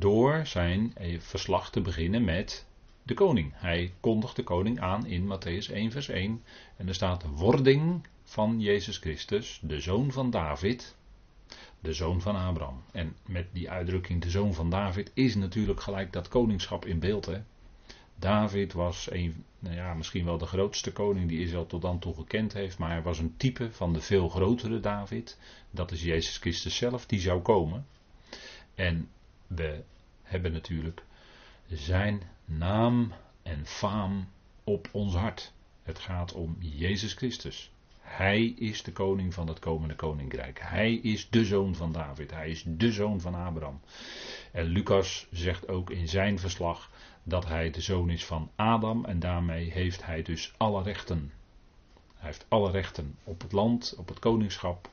door 0.00 0.46
zijn 0.46 0.94
verslag 1.18 1.70
te 1.70 1.80
beginnen 1.80 2.24
met 2.24 2.66
de 3.02 3.14
koning. 3.14 3.52
Hij 3.54 3.92
kondigt 4.00 4.36
de 4.36 4.42
koning 4.42 4.80
aan 4.80 5.06
in 5.06 5.24
Matthäus 5.24 5.72
1, 5.72 5.90
vers 5.90 6.08
1. 6.08 6.42
En 6.76 6.88
er 6.88 6.94
staat 6.94 7.24
wording 7.34 8.06
van 8.24 8.60
Jezus 8.60 8.98
Christus, 8.98 9.60
de 9.62 9.80
zoon 9.80 10.12
van 10.12 10.30
David, 10.30 10.96
de 11.80 11.92
zoon 11.92 12.20
van 12.20 12.36
Abraham. 12.36 12.82
En 12.92 13.16
met 13.26 13.46
die 13.52 13.70
uitdrukking 13.70 14.22
de 14.22 14.30
zoon 14.30 14.54
van 14.54 14.70
David 14.70 15.10
is 15.14 15.34
natuurlijk 15.34 15.80
gelijk 15.80 16.12
dat 16.12 16.28
koningschap 16.28 16.84
in 16.84 16.98
beeld. 16.98 17.26
Hè? 17.26 17.42
David 18.14 18.72
was 18.72 19.10
een, 19.10 19.44
nou 19.58 19.74
ja, 19.74 19.94
misschien 19.94 20.24
wel 20.24 20.38
de 20.38 20.46
grootste 20.46 20.92
koning 20.92 21.28
die 21.28 21.40
Israël 21.40 21.66
tot 21.66 21.82
dan 21.82 21.98
toe 21.98 22.14
gekend 22.14 22.52
heeft, 22.52 22.78
maar 22.78 22.90
hij 22.90 23.02
was 23.02 23.18
een 23.18 23.34
type 23.36 23.72
van 23.72 23.92
de 23.92 24.00
veel 24.00 24.28
grotere 24.28 24.80
David. 24.80 25.38
Dat 25.70 25.90
is 25.90 26.02
Jezus 26.02 26.36
Christus 26.36 26.76
zelf, 26.76 27.06
die 27.06 27.20
zou 27.20 27.40
komen. 27.40 27.86
En 28.74 29.08
we 29.54 29.82
hebben 30.22 30.52
natuurlijk 30.52 31.02
zijn 31.68 32.22
naam 32.44 33.12
en 33.42 33.66
faam 33.66 34.28
op 34.64 34.88
ons 34.92 35.14
hart. 35.14 35.52
Het 35.82 35.98
gaat 35.98 36.32
om 36.32 36.56
Jezus 36.58 37.12
Christus. 37.12 37.70
Hij 38.00 38.44
is 38.44 38.82
de 38.82 38.92
koning 38.92 39.34
van 39.34 39.48
het 39.48 39.58
komende 39.58 39.94
koninkrijk. 39.94 40.60
Hij 40.62 40.94
is 40.94 41.30
de 41.30 41.44
zoon 41.44 41.74
van 41.74 41.92
David. 41.92 42.30
Hij 42.30 42.50
is 42.50 42.64
de 42.66 42.92
zoon 42.92 43.20
van 43.20 43.34
Abraham. 43.34 43.80
En 44.52 44.64
Lucas 44.64 45.26
zegt 45.30 45.68
ook 45.68 45.90
in 45.90 46.08
zijn 46.08 46.38
verslag 46.38 46.90
dat 47.22 47.46
hij 47.46 47.70
de 47.70 47.80
zoon 47.80 48.10
is 48.10 48.24
van 48.24 48.50
Adam 48.56 49.04
en 49.04 49.18
daarmee 49.18 49.70
heeft 49.70 50.04
hij 50.04 50.22
dus 50.22 50.52
alle 50.56 50.82
rechten. 50.82 51.32
Hij 52.14 52.28
heeft 52.28 52.46
alle 52.48 52.70
rechten 52.70 53.18
op 53.24 53.40
het 53.40 53.52
land, 53.52 53.94
op 53.98 54.08
het 54.08 54.18
koningschap, 54.18 54.90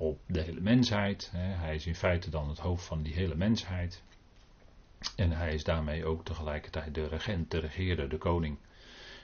op 0.00 0.20
de 0.26 0.40
hele 0.40 0.60
mensheid. 0.60 1.30
Hij 1.34 1.74
is 1.74 1.86
in 1.86 1.94
feite 1.94 2.30
dan 2.30 2.48
het 2.48 2.58
hoofd 2.58 2.84
van 2.84 3.02
die 3.02 3.14
hele 3.14 3.34
mensheid. 3.34 4.02
En 5.16 5.30
hij 5.30 5.54
is 5.54 5.64
daarmee 5.64 6.04
ook 6.04 6.24
tegelijkertijd 6.24 6.94
de 6.94 7.08
regent, 7.08 7.50
de 7.50 7.58
regeerder, 7.58 8.08
de 8.08 8.18
koning. 8.18 8.56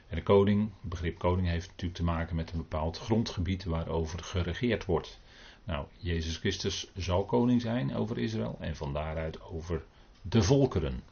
En 0.09 0.16
de 0.16 0.23
koning, 0.23 0.71
het 0.80 0.90
begrip 0.90 1.18
koning 1.18 1.49
heeft 1.49 1.68
natuurlijk 1.68 1.95
te 1.95 2.04
maken 2.04 2.37
met 2.37 2.52
een 2.52 2.59
bepaald 2.59 2.99
grondgebied 2.99 3.64
waarover 3.64 4.25
geregeerd 4.25 4.85
wordt. 4.85 5.21
Nou, 5.64 5.87
Jezus 5.97 6.37
Christus 6.37 6.90
zal 6.97 7.25
koning 7.25 7.61
zijn 7.61 7.95
over 7.95 8.18
Israël 8.18 8.56
en 8.61 8.76
van 8.76 8.92
daaruit 8.92 9.42
over 9.42 9.85
de 10.23 10.42
volkeren. 10.42 11.02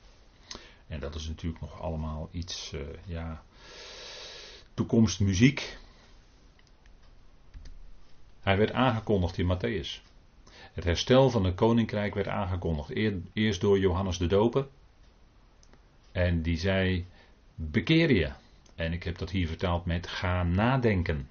En 0.87 1.00
dat 1.00 1.14
is 1.14 1.28
natuurlijk 1.28 1.61
nog 1.61 1.80
allemaal 1.80 2.28
iets, 2.30 2.73
uh, 2.75 2.80
ja, 3.04 3.42
toekomstmuziek. 4.75 5.78
Hij 8.45 8.57
werd 8.57 8.73
aangekondigd 8.73 9.39
in 9.39 9.57
Matthäus. 9.57 10.03
Het 10.73 10.85
herstel 10.85 11.31
van 11.31 11.45
het 11.45 11.55
koninkrijk 11.55 12.15
werd 12.15 12.29
aangekondigd. 12.29 12.91
Eerst 13.33 13.61
door 13.61 13.79
Johannes 13.79 14.19
de 14.19 14.27
Doper. 14.27 14.67
En 16.13 16.43
die 16.43 16.59
zei: 16.59 17.07
Bekeer 17.55 18.13
je. 18.13 18.31
En 18.75 18.93
ik 18.93 19.03
heb 19.03 19.19
dat 19.19 19.31
hier 19.31 19.47
vertaald 19.47 19.85
met 19.85 20.07
ga 20.07 20.43
nadenken. 20.43 21.29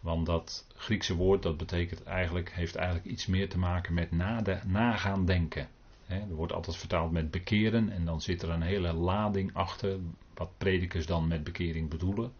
Want 0.00 0.26
dat 0.26 0.66
Griekse 0.74 1.14
woord 1.14 1.42
dat 1.42 1.56
betekent 1.56 2.02
eigenlijk, 2.02 2.52
heeft 2.52 2.74
eigenlijk 2.74 3.06
iets 3.06 3.26
meer 3.26 3.48
te 3.48 3.58
maken 3.58 3.94
met 3.94 4.10
nagaan 4.64 5.24
denken. 5.24 5.68
er 6.06 6.34
wordt 6.34 6.52
altijd 6.52 6.76
vertaald 6.76 7.12
met 7.12 7.30
bekeren 7.30 7.90
en 7.90 8.04
dan 8.04 8.20
zit 8.20 8.42
er 8.42 8.50
een 8.50 8.62
hele 8.62 8.92
lading 8.92 9.54
achter 9.54 9.98
wat 10.34 10.50
predikers 10.58 11.06
dan 11.06 11.28
met 11.28 11.44
bekering 11.44 11.88
bedoelen. 11.88 12.32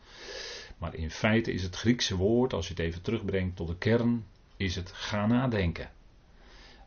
Maar 0.79 0.95
in 0.95 1.11
feite 1.11 1.53
is 1.53 1.63
het 1.63 1.77
Griekse 1.77 2.17
woord, 2.17 2.53
als 2.53 2.69
je 2.69 2.75
het 2.75 2.83
even 2.83 3.03
terugbrengt 3.03 3.57
tot 3.57 3.69
de 3.69 3.77
kern, 3.77 4.25
is 4.57 4.77
het 4.77 4.93
ga 4.93 5.27
nadenken. 5.27 5.91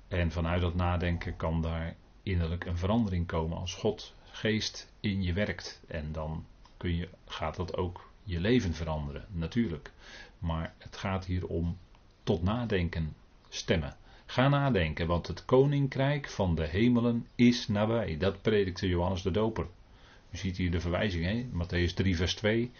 En 0.07 0.31
vanuit 0.31 0.61
dat 0.61 0.75
nadenken 0.75 1.35
kan 1.35 1.61
daar 1.61 1.95
innerlijk 2.23 2.65
een 2.65 2.77
verandering 2.77 3.27
komen 3.27 3.57
als 3.57 3.73
God 3.73 4.13
geest 4.31 4.91
in 4.99 5.23
je 5.23 5.33
werkt. 5.33 5.81
En 5.87 6.11
dan 6.11 6.45
kun 6.77 6.95
je, 6.95 7.09
gaat 7.25 7.55
dat 7.55 7.77
ook 7.77 8.09
je 8.23 8.39
leven 8.39 8.73
veranderen, 8.73 9.25
natuurlijk. 9.31 9.91
Maar 10.39 10.73
het 10.77 10.97
gaat 10.97 11.25
hier 11.25 11.47
om 11.47 11.77
tot 12.23 12.43
nadenken 12.43 13.15
stemmen. 13.49 13.95
Ga 14.25 14.47
nadenken, 14.47 15.07
want 15.07 15.27
het 15.27 15.45
koninkrijk 15.45 16.29
van 16.29 16.55
de 16.55 16.65
hemelen 16.65 17.27
is 17.35 17.67
nabij. 17.67 18.17
Dat 18.17 18.41
predikte 18.41 18.87
Johannes 18.87 19.21
de 19.21 19.31
Doper. 19.31 19.67
U 20.31 20.37
ziet 20.37 20.57
hier 20.57 20.71
de 20.71 20.79
verwijzing, 20.79 21.25
hè? 21.25 21.45
Matthäus 21.51 21.93
3, 21.93 22.15
vers 22.15 22.35
2 22.35 22.71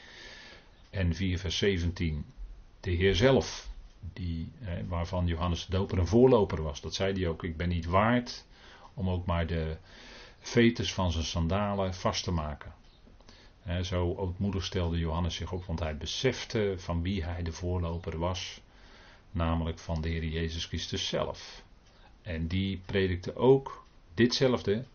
en 0.95 1.15
4, 1.15 1.39
vers 1.39 1.57
17. 1.57 2.25
De 2.79 2.91
Heer 2.91 3.15
zelf, 3.15 3.69
die, 4.13 4.51
hè, 4.59 4.87
waarvan 4.87 5.27
Johannes 5.27 5.65
de 5.65 5.71
Doper 5.71 5.97
een 5.97 6.07
voorloper 6.07 6.63
was. 6.63 6.81
Dat 6.81 6.93
zei 6.93 7.13
hij 7.13 7.27
ook. 7.27 7.43
Ik 7.43 7.57
ben 7.57 7.69
niet 7.69 7.85
waard 7.85 8.45
om 8.93 9.09
ook 9.09 9.25
maar 9.25 9.47
de 9.47 9.77
vetus 10.39 10.93
van 10.93 11.11
zijn 11.11 11.23
sandalen 11.23 11.93
vast 11.93 12.23
te 12.23 12.31
maken. 12.31 12.73
zo 13.81 14.15
ootmoedig 14.15 14.63
stelde 14.63 14.99
Johannes 14.99 15.35
zich 15.35 15.51
op, 15.51 15.65
want 15.65 15.79
hij 15.79 15.97
besefte 15.97 16.73
van 16.77 17.01
wie 17.01 17.23
hij 17.23 17.43
de 17.43 17.51
voorloper 17.51 18.17
was, 18.17 18.61
namelijk 19.31 19.79
van 19.79 20.01
de 20.01 20.09
Heer 20.09 20.25
Jezus 20.25 20.65
Christus 20.65 21.07
zelf. 21.07 21.63
En 22.21 22.47
die 22.47 22.81
predikte 22.85 23.35
ook 23.35 23.85
ditzelfde, 24.13 24.85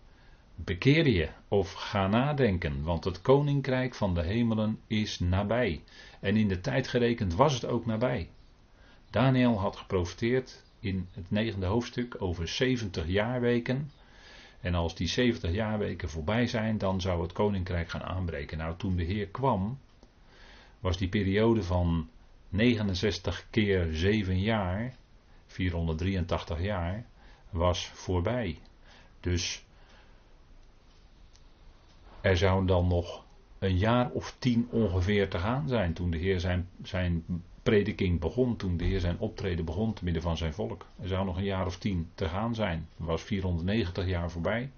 bekeer 0.65 1.09
je 1.09 1.29
of 1.49 1.73
ga 1.73 2.07
nadenken, 2.07 2.83
want 2.83 3.05
het 3.05 3.21
koninkrijk 3.21 3.95
van 3.95 4.15
de 4.15 4.23
hemelen 4.23 4.81
is 4.87 5.19
nabij. 5.19 5.83
En 6.21 6.37
in 6.37 6.49
de 6.49 6.61
tijd 6.61 6.89
gerekend 6.89 7.35
was 7.35 7.55
het 7.55 7.65
ook 7.65 7.87
nabij. 7.87 8.29
Daniel 9.11 9.59
had 9.59 9.77
geprofiteerd 9.77 10.65
in 10.81 11.09
het 11.13 11.31
negende 11.31 11.67
hoofdstuk 11.67 12.23
over 12.23 12.49
70 12.49 13.07
jaarweken. 13.07 13.91
En 14.61 14.75
als 14.75 14.95
die 14.95 15.09
70 15.09 15.53
jaarweken 15.53 16.09
voorbij 16.11 16.47
zijn, 16.47 16.79
dan 16.79 17.01
zou 17.01 17.23
het 17.23 17.33
koninkrijk 17.33 17.89
gaan 17.89 18.03
aanbreken. 18.03 18.59
Nou, 18.59 18.77
toen 18.77 18.97
de 18.97 19.05
Heer 19.05 19.27
kwam, 19.27 19.79
was 20.81 20.97
die 20.97 21.09
periode 21.09 21.63
van 21.63 22.09
69 22.49 23.47
keer 23.51 23.89
7 23.93 24.41
jaar, 24.41 24.95
483 25.47 26.63
jaar, 26.63 27.05
was 27.51 27.87
voorbij. 27.87 28.59
Dus 29.21 29.65
er 32.21 32.37
zou 32.37 32.67
dan 32.67 32.87
nog 32.87 33.25
een 33.59 33.77
jaar 33.77 34.11
of 34.11 34.35
tien 34.39 34.69
ongeveer 34.71 35.29
te 35.29 35.39
gaan 35.39 35.69
zijn 35.69 35.93
toen 35.93 36.11
de 36.11 36.19
Heer 36.19 36.41
zijn, 36.41 36.69
zijn 36.83 37.25
prediking 37.63 38.21
begon, 38.21 38.57
toen 38.57 38.77
de 38.77 38.85
Heer 38.85 39.01
zijn 39.01 39.19
optreden 39.19 39.65
begon 39.65 39.93
te 39.93 40.05
midden 40.05 40.23
van 40.23 40.37
zijn 40.37 40.53
volk. 40.53 40.87
Er 41.01 41.09
zou 41.09 41.25
nog 41.25 41.37
een 41.37 41.45
jaar 41.45 41.67
of 41.67 41.79
tien 41.79 42.11
te 42.15 42.29
gaan 42.29 42.55
zijn. 42.55 42.89
Er 42.99 43.05
was 43.05 43.23
490 43.23 44.07
jaar 44.07 44.31
voorbij. 44.31 44.71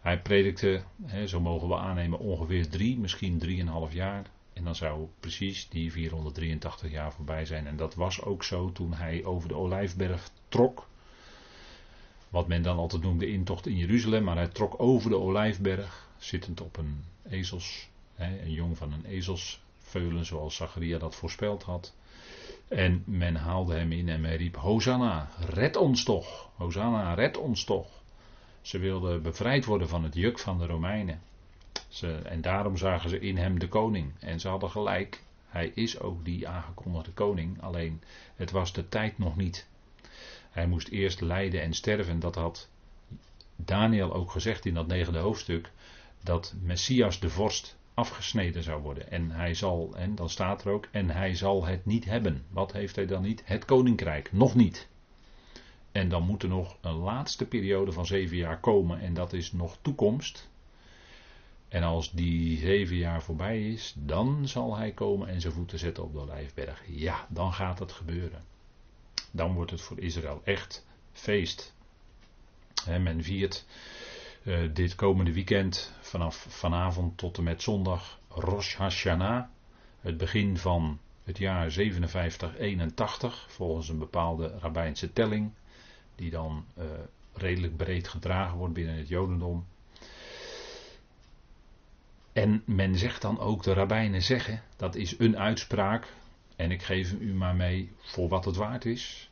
Hij 0.00 0.20
predikte, 0.20 0.82
hè, 1.04 1.26
zo 1.26 1.40
mogen 1.40 1.68
we 1.68 1.76
aannemen, 1.76 2.18
ongeveer 2.18 2.68
drie, 2.68 2.98
misschien 2.98 3.38
drieënhalf 3.38 3.92
jaar. 3.92 4.26
En 4.52 4.64
dan 4.64 4.74
zou 4.74 5.06
precies 5.20 5.68
die 5.68 5.92
483 5.92 6.90
jaar 6.90 7.12
voorbij 7.12 7.44
zijn. 7.44 7.66
En 7.66 7.76
dat 7.76 7.94
was 7.94 8.22
ook 8.22 8.44
zo 8.44 8.72
toen 8.72 8.94
hij 8.94 9.24
over 9.24 9.48
de 9.48 9.56
Olijfberg 9.56 10.30
trok. 10.48 10.86
Wat 12.28 12.48
men 12.48 12.62
dan 12.62 12.76
altijd 12.76 13.02
noemde 13.02 13.26
intocht 13.26 13.66
in 13.66 13.76
Jeruzalem. 13.76 14.24
Maar 14.24 14.36
hij 14.36 14.48
trok 14.48 14.74
over 14.80 15.10
de 15.10 15.18
Olijfberg, 15.18 16.08
zittend 16.24 16.60
op 16.60 16.76
een 16.76 17.04
ezels, 17.28 17.88
een 18.16 18.52
jong 18.52 18.76
van 18.76 18.92
een 18.92 19.04
ezels 19.04 19.60
veulen 19.78 20.24
zoals 20.24 20.56
Zacharia 20.56 20.98
dat 20.98 21.14
voorspeld 21.14 21.62
had. 21.62 21.94
En 22.68 23.02
men 23.06 23.34
haalde 23.34 23.74
hem 23.74 23.92
in 23.92 24.08
en 24.08 24.20
men 24.20 24.36
riep: 24.36 24.56
Hosanna, 24.56 25.30
red 25.48 25.76
ons 25.76 26.04
toch! 26.04 26.50
Hosanna, 26.56 27.14
red 27.14 27.36
ons 27.36 27.64
toch! 27.64 27.88
Ze 28.60 28.78
wilden 28.78 29.22
bevrijd 29.22 29.64
worden 29.64 29.88
van 29.88 30.04
het 30.04 30.14
juk 30.14 30.38
van 30.38 30.58
de 30.58 30.66
Romeinen. 30.66 31.20
Ze, 31.88 32.12
en 32.12 32.40
daarom 32.40 32.76
zagen 32.76 33.10
ze 33.10 33.20
in 33.20 33.36
hem 33.36 33.58
de 33.58 33.68
koning. 33.68 34.12
En 34.18 34.40
ze 34.40 34.48
hadden 34.48 34.70
gelijk, 34.70 35.22
hij 35.48 35.72
is 35.74 36.00
ook 36.00 36.24
die 36.24 36.48
aangekondigde 36.48 37.12
koning, 37.12 37.62
alleen 37.62 38.02
het 38.36 38.50
was 38.50 38.72
de 38.72 38.88
tijd 38.88 39.18
nog 39.18 39.36
niet. 39.36 39.66
Hij 40.50 40.66
moest 40.66 40.88
eerst 40.88 41.20
lijden 41.20 41.62
en 41.62 41.74
sterven. 41.74 42.20
Dat 42.20 42.34
had 42.34 42.68
Daniel 43.56 44.14
ook 44.14 44.30
gezegd 44.30 44.64
in 44.64 44.74
dat 44.74 44.86
negende 44.86 45.18
hoofdstuk. 45.18 45.70
Dat 46.22 46.54
Messias 46.60 47.20
de 47.20 47.30
vorst 47.30 47.76
afgesneden 47.94 48.62
zou 48.62 48.82
worden. 48.82 49.10
En 49.10 49.30
hij 49.30 49.54
zal, 49.54 49.94
en 49.96 50.14
dan 50.14 50.30
staat 50.30 50.64
er 50.64 50.72
ook, 50.72 50.88
en 50.90 51.10
hij 51.10 51.34
zal 51.34 51.64
het 51.64 51.86
niet 51.86 52.04
hebben. 52.04 52.44
Wat 52.48 52.72
heeft 52.72 52.96
hij 52.96 53.06
dan 53.06 53.22
niet? 53.22 53.42
Het 53.44 53.64
koninkrijk, 53.64 54.32
nog 54.32 54.54
niet. 54.54 54.88
En 55.92 56.08
dan 56.08 56.22
moet 56.22 56.42
er 56.42 56.48
nog 56.48 56.76
een 56.80 56.96
laatste 56.96 57.46
periode 57.46 57.92
van 57.92 58.06
zeven 58.06 58.36
jaar 58.36 58.60
komen, 58.60 59.00
en 59.00 59.14
dat 59.14 59.32
is 59.32 59.52
nog 59.52 59.78
toekomst. 59.82 60.50
En 61.68 61.82
als 61.82 62.10
die 62.10 62.58
zeven 62.58 62.96
jaar 62.96 63.22
voorbij 63.22 63.68
is, 63.72 63.94
dan 63.96 64.48
zal 64.48 64.76
hij 64.76 64.92
komen 64.92 65.28
en 65.28 65.40
zijn 65.40 65.52
voeten 65.52 65.78
zetten 65.78 66.04
op 66.04 66.12
de 66.12 66.18
olijfberg. 66.18 66.82
Ja, 66.86 67.26
dan 67.28 67.52
gaat 67.52 67.78
het 67.78 67.92
gebeuren. 67.92 68.44
Dan 69.30 69.54
wordt 69.54 69.70
het 69.70 69.80
voor 69.80 69.98
Israël 69.98 70.40
echt 70.44 70.86
feest. 71.12 71.74
men 72.86 73.22
viert 73.22 73.66
uh, 74.42 74.68
dit 74.72 74.94
komende 74.94 75.32
weekend 75.32 75.92
vanaf 76.00 76.46
vanavond 76.48 77.18
tot 77.18 77.38
en 77.38 77.44
met 77.44 77.62
zondag 77.62 78.18
Rosh 78.28 78.76
Hashanah. 78.76 79.44
Het 80.00 80.16
begin 80.16 80.56
van 80.56 80.98
het 81.24 81.38
jaar 81.38 81.70
5781 81.70 83.46
volgens 83.48 83.88
een 83.88 83.98
bepaalde 83.98 84.58
rabbijnse 84.58 85.12
telling. 85.12 85.50
Die 86.14 86.30
dan 86.30 86.64
uh, 86.78 86.84
redelijk 87.32 87.76
breed 87.76 88.08
gedragen 88.08 88.58
wordt 88.58 88.74
binnen 88.74 88.96
het 88.96 89.08
Jodendom. 89.08 89.66
En 92.32 92.62
men 92.66 92.98
zegt 92.98 93.22
dan 93.22 93.38
ook, 93.38 93.62
de 93.62 93.72
rabbijnen 93.72 94.22
zeggen, 94.22 94.62
dat 94.76 94.94
is 94.94 95.18
een 95.18 95.38
uitspraak. 95.38 96.12
En 96.56 96.70
ik 96.70 96.82
geef 96.82 97.10
hem 97.10 97.20
u 97.20 97.34
maar 97.34 97.54
mee 97.54 97.92
voor 97.98 98.28
wat 98.28 98.44
het 98.44 98.56
waard 98.56 98.84
is. 98.84 99.30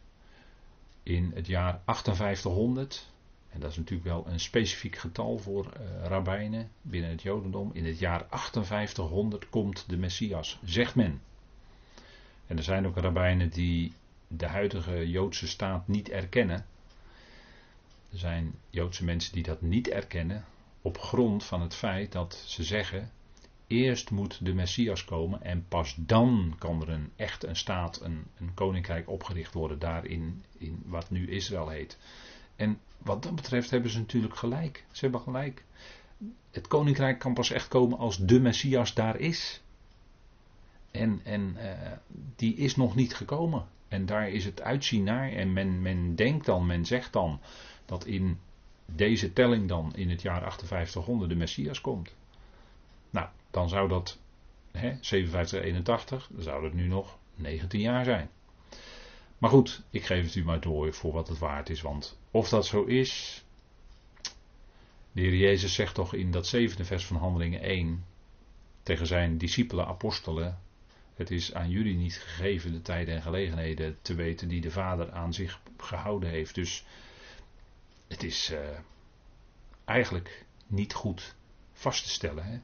In 1.03 1.33
het 1.35 1.47
jaar 1.47 1.81
5800, 1.85 3.09
en 3.51 3.61
dat 3.61 3.71
is 3.71 3.77
natuurlijk 3.77 4.09
wel 4.09 4.27
een 4.27 4.41
specifiek 4.41 4.97
getal 4.97 5.39
voor 5.39 5.65
uh, 5.65 6.07
rabbijnen 6.07 6.71
binnen 6.83 7.11
het 7.11 7.23
Jodendom. 7.23 7.71
In 7.73 7.85
het 7.85 7.99
jaar 7.99 8.27
5800 8.31 9.49
komt 9.49 9.85
de 9.89 9.97
Messias, 9.97 10.59
zegt 10.65 10.95
men. 10.95 11.21
En 12.47 12.57
er 12.57 12.63
zijn 12.63 12.87
ook 12.87 12.97
rabbijnen 12.97 13.51
die 13.51 13.93
de 14.29 14.47
huidige 14.47 15.11
Joodse 15.11 15.49
staat 15.49 15.89
niet 15.89 16.09
erkennen. 16.09 16.67
Er 18.13 18.19
zijn 18.19 18.55
Joodse 18.71 19.05
mensen 19.05 19.33
die 19.33 19.43
dat 19.43 19.63
niet 19.63 19.89
erkennen 19.89 20.45
op 20.83 20.99
grond 20.99 21.45
van 21.45 21.61
het 21.61 21.75
feit 21.75 22.13
dat 22.13 22.43
ze 22.47 22.65
zeggen: 22.65 23.11
eerst 23.67 24.11
moet 24.11 24.45
de 24.45 24.55
Messias 24.55 25.05
komen 25.05 25.43
en 25.43 25.65
pas 25.69 25.95
dan 25.99 26.55
kan 26.59 26.83
er 26.83 26.89
een 26.89 27.13
echt 27.17 27.45
een 27.45 27.57
staat, 27.57 28.01
een, 28.01 28.27
een 28.39 28.55
koninkrijk 28.55 29.09
opgericht 29.09 29.55
worden 29.55 29.79
daarin, 29.79 30.45
in 30.59 30.83
wat 30.87 31.11
nu 31.11 31.31
Israël 31.31 31.69
heet. 31.69 31.99
En 32.61 32.79
wat 32.99 33.23
dat 33.23 33.35
betreft 33.35 33.71
hebben 33.71 33.91
ze 33.91 33.99
natuurlijk 33.99 34.37
gelijk. 34.37 34.85
Ze 34.91 35.01
hebben 35.01 35.21
gelijk. 35.21 35.65
Het 36.51 36.67
koninkrijk 36.67 37.19
kan 37.19 37.35
pas 37.35 37.51
echt 37.51 37.69
komen 37.69 37.99
als 37.99 38.19
de 38.19 38.41
Messias 38.41 38.95
daar 38.95 39.17
is. 39.17 39.63
En, 40.91 41.21
en 41.25 41.57
uh, 41.57 41.93
die 42.37 42.57
is 42.57 42.77
nog 42.77 42.95
niet 42.95 43.15
gekomen. 43.15 43.67
En 43.89 44.07
daar 44.07 44.29
is 44.29 44.45
het 44.45 44.61
uitzien 44.61 45.05
naar. 45.05 45.33
En 45.33 45.53
men, 45.53 45.83
men 45.83 46.15
denkt 46.15 46.47
dan, 46.47 46.67
men 46.67 46.85
zegt 46.85 47.13
dan 47.13 47.41
dat 47.87 48.07
in 48.07 48.39
deze 48.87 49.33
telling 49.33 49.69
dan 49.69 49.93
in 49.95 50.11
het 50.11 50.23
jaar 50.23 50.41
5800 50.41 51.31
de 51.31 51.37
Messias 51.37 51.81
komt. 51.81 52.15
Nou, 53.11 53.29
dan 53.51 53.69
zou 53.69 53.89
dat 53.89 54.19
hè, 54.71 54.97
5781, 55.01 56.29
dan 56.33 56.43
zou 56.43 56.63
dat 56.63 56.73
nu 56.73 56.87
nog 56.87 57.19
19 57.35 57.81
jaar 57.81 58.05
zijn. 58.05 58.31
Maar 59.41 59.51
goed, 59.51 59.83
ik 59.91 60.05
geef 60.05 60.25
het 60.25 60.35
u 60.35 60.45
maar 60.45 60.61
door 60.61 60.95
voor 60.95 61.13
wat 61.13 61.29
het 61.29 61.39
waard 61.39 61.71
is, 61.71 61.81
want 61.81 62.19
of 62.31 62.49
dat 62.49 62.67
zo 62.67 62.85
is. 62.85 63.43
De 65.13 65.21
Heer 65.21 65.35
Jezus 65.37 65.75
zegt 65.75 65.95
toch 65.95 66.15
in 66.15 66.31
dat 66.31 66.47
zevende 66.47 66.85
vers 66.85 67.07
van 67.07 67.17
Handelingen 67.17 67.61
1 67.61 68.05
tegen 68.83 69.07
zijn 69.07 69.39
discipelen, 69.39 69.87
apostelen: 69.87 70.59
Het 71.15 71.31
is 71.31 71.55
aan 71.55 71.71
jullie 71.71 71.95
niet 71.95 72.17
gegeven 72.17 72.73
de 72.73 72.83
tijden 72.83 73.15
en 73.15 73.23
gelegenheden 73.23 73.99
te 74.03 74.15
weten 74.15 74.49
die 74.49 74.61
de 74.61 74.71
Vader 74.71 75.13
aan 75.13 75.35
zich 75.35 75.61
gehouden 75.77 76.31
heeft. 76.31 76.55
Dus 76.55 76.85
het 78.09 78.23
is 78.23 78.51
uh, 78.51 78.59
eigenlijk 79.85 80.47
niet 80.67 80.93
goed 80.93 81.35
vast 81.73 82.03
te 82.03 82.11
stellen. 82.11 82.45
Hè? 82.45 82.61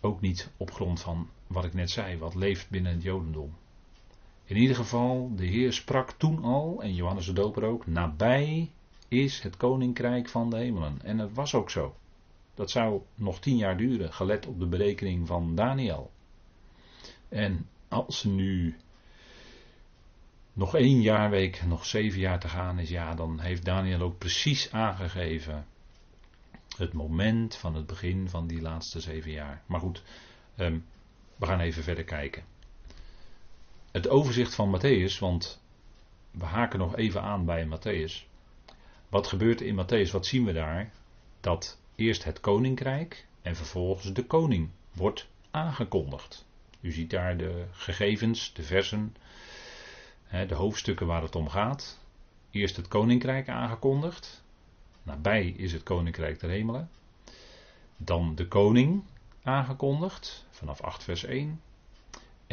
Ook 0.00 0.20
niet 0.20 0.50
op 0.56 0.72
grond 0.72 1.00
van 1.00 1.30
wat 1.46 1.64
ik 1.64 1.74
net 1.74 1.90
zei, 1.90 2.18
wat 2.18 2.34
leeft 2.34 2.70
binnen 2.70 2.92
het 2.92 3.02
Jodendom. 3.02 3.54
In 4.44 4.56
ieder 4.56 4.76
geval, 4.76 5.32
de 5.36 5.46
Heer 5.46 5.72
sprak 5.72 6.10
toen 6.10 6.42
al, 6.42 6.82
en 6.82 6.94
Johannes 6.94 7.26
de 7.26 7.32
Doper 7.32 7.64
ook, 7.64 7.86
nabij 7.86 8.70
is 9.08 9.40
het 9.40 9.56
koninkrijk 9.56 10.28
van 10.28 10.50
de 10.50 10.56
hemelen. 10.56 10.98
En 11.02 11.18
het 11.18 11.34
was 11.34 11.54
ook 11.54 11.70
zo. 11.70 11.96
Dat 12.54 12.70
zou 12.70 13.02
nog 13.14 13.40
tien 13.40 13.56
jaar 13.56 13.76
duren, 13.76 14.12
gelet 14.12 14.46
op 14.46 14.58
de 14.58 14.66
berekening 14.66 15.26
van 15.26 15.54
Daniel. 15.54 16.10
En 17.28 17.68
als 17.88 18.24
nu 18.24 18.76
nog 20.52 20.74
één 20.74 21.00
jaarweek, 21.00 21.62
nog 21.66 21.84
zeven 21.84 22.20
jaar 22.20 22.40
te 22.40 22.48
gaan 22.48 22.78
is, 22.78 22.88
ja, 22.88 23.14
dan 23.14 23.40
heeft 23.40 23.64
Daniel 23.64 24.00
ook 24.00 24.18
precies 24.18 24.72
aangegeven 24.72 25.66
het 26.76 26.92
moment 26.92 27.56
van 27.56 27.74
het 27.74 27.86
begin 27.86 28.28
van 28.28 28.46
die 28.46 28.60
laatste 28.60 29.00
zeven 29.00 29.30
jaar. 29.30 29.62
Maar 29.66 29.80
goed, 29.80 30.02
ehm, 30.56 30.78
we 31.36 31.46
gaan 31.46 31.60
even 31.60 31.82
verder 31.82 32.04
kijken. 32.04 32.44
Het 33.94 34.08
overzicht 34.08 34.54
van 34.54 34.78
Matthäus, 34.78 35.18
want 35.18 35.62
we 36.30 36.44
haken 36.44 36.78
nog 36.78 36.96
even 36.96 37.22
aan 37.22 37.44
bij 37.44 37.66
Matthäus. 37.66 38.26
Wat 39.08 39.26
gebeurt 39.26 39.60
er 39.60 39.66
in 39.66 39.84
Matthäus? 39.84 40.10
Wat 40.10 40.26
zien 40.26 40.44
we 40.44 40.52
daar? 40.52 40.92
Dat 41.40 41.78
eerst 41.94 42.24
het 42.24 42.40
koninkrijk 42.40 43.26
en 43.42 43.56
vervolgens 43.56 44.12
de 44.12 44.24
koning 44.24 44.68
wordt 44.92 45.26
aangekondigd. 45.50 46.46
U 46.80 46.92
ziet 46.92 47.10
daar 47.10 47.36
de 47.36 47.64
gegevens, 47.72 48.52
de 48.52 48.62
versen 48.62 49.16
de 50.48 50.54
hoofdstukken 50.54 51.06
waar 51.06 51.22
het 51.22 51.36
om 51.36 51.48
gaat. 51.48 51.98
Eerst 52.50 52.76
het 52.76 52.88
koninkrijk 52.88 53.48
aangekondigd. 53.48 54.42
Nabij 55.02 55.46
is 55.46 55.72
het 55.72 55.82
koninkrijk 55.82 56.40
der 56.40 56.50
hemelen. 56.50 56.90
Dan 57.96 58.34
de 58.34 58.48
koning 58.48 59.02
aangekondigd, 59.42 60.46
vanaf 60.50 60.80
8 60.80 61.02
vers 61.02 61.24
1. 61.24 61.60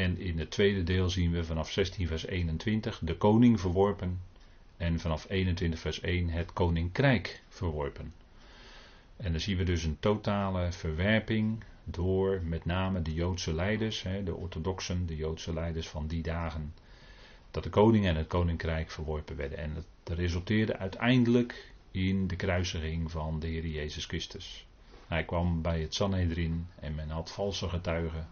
En 0.02 0.18
in 0.18 0.40
het 0.40 0.52
tweede 0.52 0.84
deel 0.84 1.10
zien 1.10 1.32
we 1.32 1.44
vanaf 1.44 1.72
16 1.72 2.08
vers 2.08 2.26
21 2.26 3.00
de 3.04 3.18
koning 3.18 3.60
verworpen. 3.60 4.22
En 4.78 5.00
vanaf 5.00 5.26
21 5.30 5.80
vers 5.80 6.02
1 6.02 6.30
het 6.30 6.54
koninkrijk 6.54 7.42
verworpen. 7.50 8.14
En 9.18 9.32
dan 9.32 9.42
zien 9.42 9.58
we 9.58 9.64
dus 9.64 9.84
een 9.84 10.00
totale 10.00 10.72
verwerping 10.72 11.64
door 11.84 12.42
met 12.44 12.66
name 12.66 13.02
de 13.02 13.14
Joodse 13.14 13.54
leiders, 13.54 14.06
de 14.24 14.36
orthodoxen, 14.36 15.06
de 15.06 15.16
Joodse 15.16 15.54
leiders 15.54 15.88
van 15.88 16.08
die 16.08 16.22
dagen 16.22 16.74
dat 17.52 17.64
de 17.64 17.70
koning 17.70 18.06
en 18.06 18.16
het 18.16 18.28
koninkrijk 18.28 18.92
verworpen 18.92 19.36
werden. 19.36 19.58
En 19.58 19.86
dat 20.04 20.18
resulteerde 20.18 20.78
uiteindelijk 20.78 21.72
in 21.92 22.28
de 22.28 22.36
kruisiging 22.36 23.12
van 23.12 23.40
de 23.40 23.48
Heer 23.48 23.68
Jezus 23.68 24.06
Christus. 24.06 24.66
Hij 25.08 25.24
kwam 25.24 25.62
bij 25.62 25.82
het 25.82 25.94
Sanhedrin 25.94 26.68
en 26.80 26.96
men 26.96 27.10
had 27.10 27.32
valse 27.32 27.70
getuigen. 27.70 28.28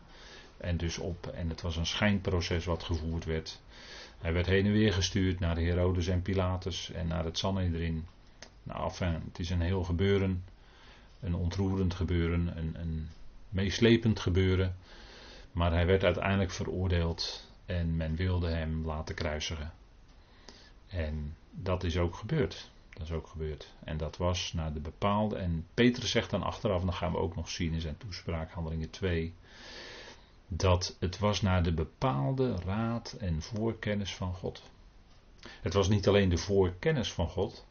En 0.60 0.78
dus 0.78 0.98
op, 0.98 1.28
en 1.28 1.50
het 1.50 1.62
was 1.62 1.76
een 1.76 1.86
schijnproces 1.86 2.66
wat 2.66 2.84
gevoerd 2.84 3.26
werd. 3.26 3.60
Hij 4.18 4.34
werd 4.34 4.46
heen 4.46 4.66
en 4.66 4.72
weer 4.72 4.94
gestuurd 4.94 5.40
naar 5.40 5.56
de 5.56 5.62
Herodes 5.62 6.08
en 6.08 6.22
Pilatus 6.22 6.92
en 6.92 7.08
naar 7.08 7.26
het 7.26 7.38
Sanhedrin. 7.38 8.06
Nou, 8.64 8.84
enfin, 8.84 9.22
het 9.26 9.40
is 9.40 9.50
een 9.50 9.62
heel 9.62 9.84
gebeuren. 9.84 10.44
Een 11.20 11.36
ontroerend 11.36 11.94
gebeuren, 11.94 12.58
een, 12.58 12.76
een 12.80 13.10
meeslepend 13.50 14.20
gebeuren. 14.20 14.76
Maar 15.52 15.72
hij 15.72 15.86
werd 15.86 16.04
uiteindelijk 16.04 16.52
veroordeeld 16.52 17.48
en 17.66 17.98
men 17.98 18.16
wilde 18.16 18.50
hem 18.50 18.86
laten 18.86 19.16
kruisigen. 19.16 19.74
En 20.88 21.36
dat 21.52 21.84
is 21.84 21.98
ook 21.98 22.16
gebeurd. 22.16 22.70
Dat 22.90 23.02
is 23.08 23.12
ook 23.12 23.28
gebeurd. 23.28 23.74
En 23.84 23.98
dat 23.98 24.18
was 24.18 24.54
naar 24.54 24.74
de 24.74 24.80
bepaalde. 24.80 25.36
En 25.36 25.68
Petrus 25.74 26.12
zegt 26.12 26.30
dan 26.30 26.44
achteraf, 26.44 26.80
en 26.80 26.86
dat 26.86 26.96
gaan 26.96 27.12
we 27.12 27.18
ook 27.18 27.36
nog 27.36 27.50
zien 27.50 27.74
in 27.74 27.82
zijn 27.82 27.98
toespraak, 27.98 28.52
handelingen 28.52 28.90
2. 28.90 29.34
Dat 30.52 30.96
het 31.00 31.20
was 31.20 31.42
naar 31.42 31.64
de 31.64 31.74
bepaalde 31.74 32.56
raad 32.66 33.16
en 33.20 33.42
voorkennis 33.42 34.16
van 34.16 34.34
God. 34.34 34.62
Het 35.62 35.74
was 35.74 35.90
niet 35.90 36.08
alleen 36.08 36.30
de 36.30 36.38
voorkennis 36.38 37.14
van 37.14 37.30
God, 37.30 37.66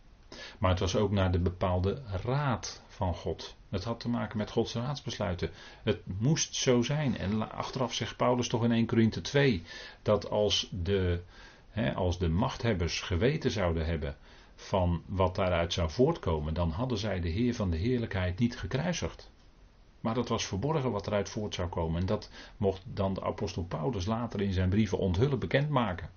maar 0.59 0.71
het 0.71 0.81
was 0.81 0.97
ook 0.97 1.11
naar 1.11 1.31
de 1.31 1.38
bepaalde 1.38 2.03
raad 2.23 2.83
van 2.87 3.14
God. 3.14 3.57
Het 3.69 3.85
had 3.85 4.01
te 4.01 4.09
maken 4.09 4.38
met 4.38 4.51
Gods 4.51 4.75
raadsbesluiten. 4.75 5.51
Het 5.83 6.01
moest 6.19 6.55
zo 6.55 6.83
zijn. 6.83 7.19
En 7.19 7.51
achteraf 7.53 7.95
zegt 7.95 8.17
Paulus 8.17 8.49
toch 8.49 8.64
in 8.64 8.73
1 8.73 8.87
Korinthe 8.87 9.21
2 9.21 9.62
dat 10.03 10.31
als 10.31 10.69
de, 10.71 11.23
hè, 11.71 11.95
als 11.95 12.19
de 12.19 12.29
machthebbers 12.29 13.01
geweten 13.01 13.51
zouden 13.51 13.87
hebben 13.87 14.17
van 14.55 15.03
wat 15.07 15.35
daaruit 15.35 15.73
zou 15.73 15.91
voortkomen, 15.91 16.55
dan 16.55 16.71
hadden 16.71 16.99
zij 16.99 17.21
de 17.21 17.29
Heer 17.29 17.55
van 17.55 17.71
de 17.71 17.77
Heerlijkheid 17.77 18.38
niet 18.38 18.59
gekruisigd. 18.59 19.31
Maar 20.01 20.15
dat 20.15 20.29
was 20.29 20.47
verborgen 20.47 20.91
wat 20.91 21.07
eruit 21.07 21.29
voort 21.29 21.55
zou 21.55 21.69
komen. 21.69 22.01
En 22.01 22.07
dat 22.07 22.31
mocht 22.57 22.83
dan 22.85 23.15
de 23.15 23.23
apostel 23.23 23.65
Paulus 23.65 24.07
later 24.07 24.41
in 24.41 24.53
zijn 24.53 24.69
brieven 24.69 24.99
onthullen 24.99 25.39
bekendmaken. 25.39 26.11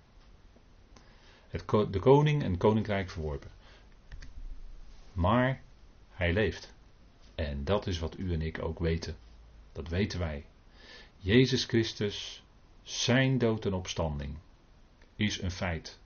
Het, 1.50 1.70
de 1.70 2.00
koning 2.00 2.44
en 2.44 2.58
koninkrijk 2.58 3.10
verworpen. 3.10 3.52
Maar 5.14 5.62
hij 6.12 6.34
leeft. 6.34 6.74
En 7.36 7.64
dat 7.64 7.88
is 7.88 8.00
wat 8.00 8.18
u 8.18 8.34
en 8.34 8.42
ik 8.42 8.64
ook 8.64 8.80
weten. 8.80 9.16
Dat 9.72 9.88
weten 9.88 10.20
wij. 10.20 10.46
Jezus 11.18 11.66
Christus, 11.66 12.44
zijn 12.84 13.38
dood 13.38 13.66
en 13.66 13.74
opstanding, 13.74 14.38
is 15.16 15.42
een 15.42 15.52
feit. 15.52 16.00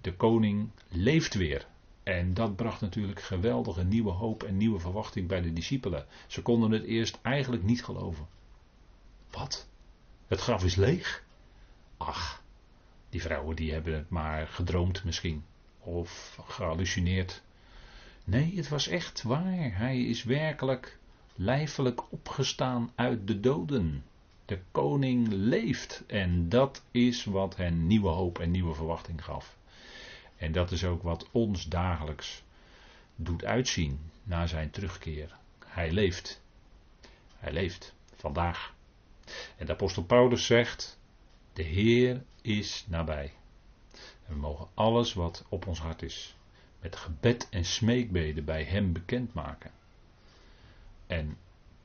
De 0.00 0.14
koning 0.14 0.70
leeft 0.88 1.34
weer. 1.34 1.66
En 2.10 2.34
dat 2.34 2.56
bracht 2.56 2.80
natuurlijk 2.80 3.22
geweldige 3.22 3.84
nieuwe 3.84 4.10
hoop 4.10 4.42
en 4.42 4.56
nieuwe 4.56 4.78
verwachting 4.80 5.28
bij 5.28 5.40
de 5.40 5.52
discipelen. 5.52 6.06
Ze 6.26 6.42
konden 6.42 6.70
het 6.70 6.84
eerst 6.84 7.18
eigenlijk 7.22 7.62
niet 7.62 7.84
geloven. 7.84 8.26
Wat? 9.30 9.68
Het 10.26 10.40
graf 10.40 10.64
is 10.64 10.74
leeg? 10.74 11.24
Ach, 11.96 12.42
die 13.08 13.22
vrouwen 13.22 13.56
die 13.56 13.72
hebben 13.72 13.94
het 13.94 14.08
maar 14.08 14.46
gedroomd 14.46 15.04
misschien. 15.04 15.44
Of 15.78 16.38
gehallucineerd. 16.46 17.42
Nee, 18.24 18.56
het 18.56 18.68
was 18.68 18.88
echt 18.88 19.22
waar. 19.22 19.76
Hij 19.76 20.02
is 20.02 20.24
werkelijk 20.24 20.98
lijfelijk 21.34 22.12
opgestaan 22.12 22.92
uit 22.94 23.26
de 23.26 23.40
doden. 23.40 24.04
De 24.44 24.58
koning 24.70 25.28
leeft. 25.28 26.04
En 26.06 26.48
dat 26.48 26.82
is 26.90 27.24
wat 27.24 27.56
hen 27.56 27.86
nieuwe 27.86 28.08
hoop 28.08 28.38
en 28.38 28.50
nieuwe 28.50 28.74
verwachting 28.74 29.24
gaf. 29.24 29.58
En 30.40 30.52
dat 30.52 30.70
is 30.70 30.84
ook 30.84 31.02
wat 31.02 31.28
ons 31.30 31.64
dagelijks 31.68 32.42
doet 33.16 33.44
uitzien 33.44 34.00
na 34.22 34.46
zijn 34.46 34.70
terugkeer. 34.70 35.36
Hij 35.66 35.92
leeft. 35.92 36.42
Hij 37.36 37.52
leeft 37.52 37.94
vandaag. 38.14 38.74
En 39.56 39.66
de 39.66 39.72
apostel 39.72 40.02
Paulus 40.02 40.46
zegt: 40.46 40.98
De 41.52 41.62
Heer 41.62 42.22
is 42.42 42.84
nabij. 42.88 43.32
We 44.26 44.34
mogen 44.34 44.68
alles 44.74 45.14
wat 45.14 45.44
op 45.48 45.66
ons 45.66 45.80
hart 45.80 46.02
is, 46.02 46.36
met 46.80 46.96
gebed 46.96 47.48
en 47.50 47.64
smeekbeden 47.64 48.44
bij 48.44 48.64
Hem 48.64 48.92
bekendmaken. 48.92 49.70
En 51.06 51.36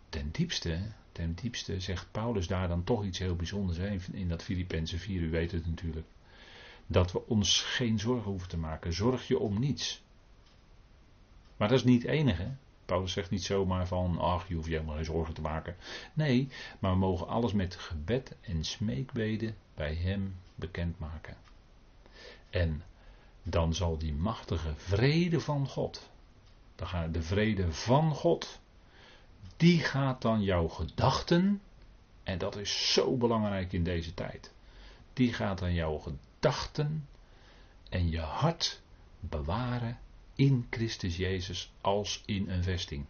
ten 0.10 0.32
diepste, 0.32 0.80
ten 1.12 1.34
diepste 1.34 1.80
zegt 1.80 2.12
Paulus 2.12 2.48
daar 2.48 2.68
dan 2.68 2.84
toch 2.84 3.04
iets 3.04 3.20
heel 3.20 3.36
bijzonders 3.36 3.78
in 4.12 4.28
dat 4.28 4.44
Filippenzen 4.44 5.00
4, 5.00 5.22
u 5.22 5.30
weet 5.30 5.52
het 5.52 5.68
natuurlijk. 5.68 6.08
Dat 6.88 7.12
we 7.12 7.28
ons 7.28 7.62
geen 7.62 8.00
zorgen 8.00 8.32
hoeven 8.32 8.50
te 8.50 8.58
maken. 8.58 8.94
Zorg 8.94 9.28
je 9.28 9.40
om 9.40 9.60
niets. 9.60 10.04
Maar 11.58 11.68
dat 11.68 11.78
is 11.78 11.84
niet 11.84 12.02
het 12.02 12.12
enige. 12.12 12.56
Paulus 12.86 13.12
zegt 13.12 13.30
niet 13.30 13.44
zomaar 13.44 13.88
van, 13.88 14.20
ach, 14.20 14.48
je 14.48 14.54
hoeft 14.56 14.68
je 14.68 14.74
helemaal 14.74 14.96
geen 14.96 15.06
zorgen 15.06 15.34
te 15.34 15.42
maken. 15.42 15.76
Nee, 16.14 16.50
maar 16.80 16.92
we 16.92 16.98
mogen 16.98 17.28
alles 17.28 17.54
met 17.54 17.76
gebed 17.76 18.36
en 18.42 18.64
smeekbeden 18.64 19.56
bij 19.74 19.96
Hem 19.96 20.36
bekendmaken. 20.56 21.38
En 22.50 22.84
dan 23.44 23.74
zal 23.74 23.98
die 23.98 24.14
machtige 24.14 24.74
vrede 24.76 25.40
van 25.40 25.68
God, 25.68 26.10
de 27.12 27.22
vrede 27.22 27.72
van 27.74 28.12
God, 28.12 28.60
die 29.58 29.80
gaat 29.80 30.22
dan 30.22 30.42
jouw 30.42 30.68
gedachten, 30.68 31.62
en 32.24 32.38
dat 32.38 32.56
is 32.56 32.94
zo 32.94 33.18
belangrijk 33.18 33.74
in 33.74 33.84
deze 33.84 34.14
tijd, 34.14 34.54
die 35.14 35.34
gaat 35.34 35.60
dan 35.60 35.74
jouw 35.74 35.98
gedachten 36.46 37.08
en 37.90 38.10
je 38.10 38.20
hart 38.20 38.82
bewaren 39.20 40.00
in 40.36 40.68
Christus 40.70 41.18
Jezus 41.18 41.74
als 41.82 42.24
in 42.26 42.50
een 42.50 42.64
vesting. 42.64 43.06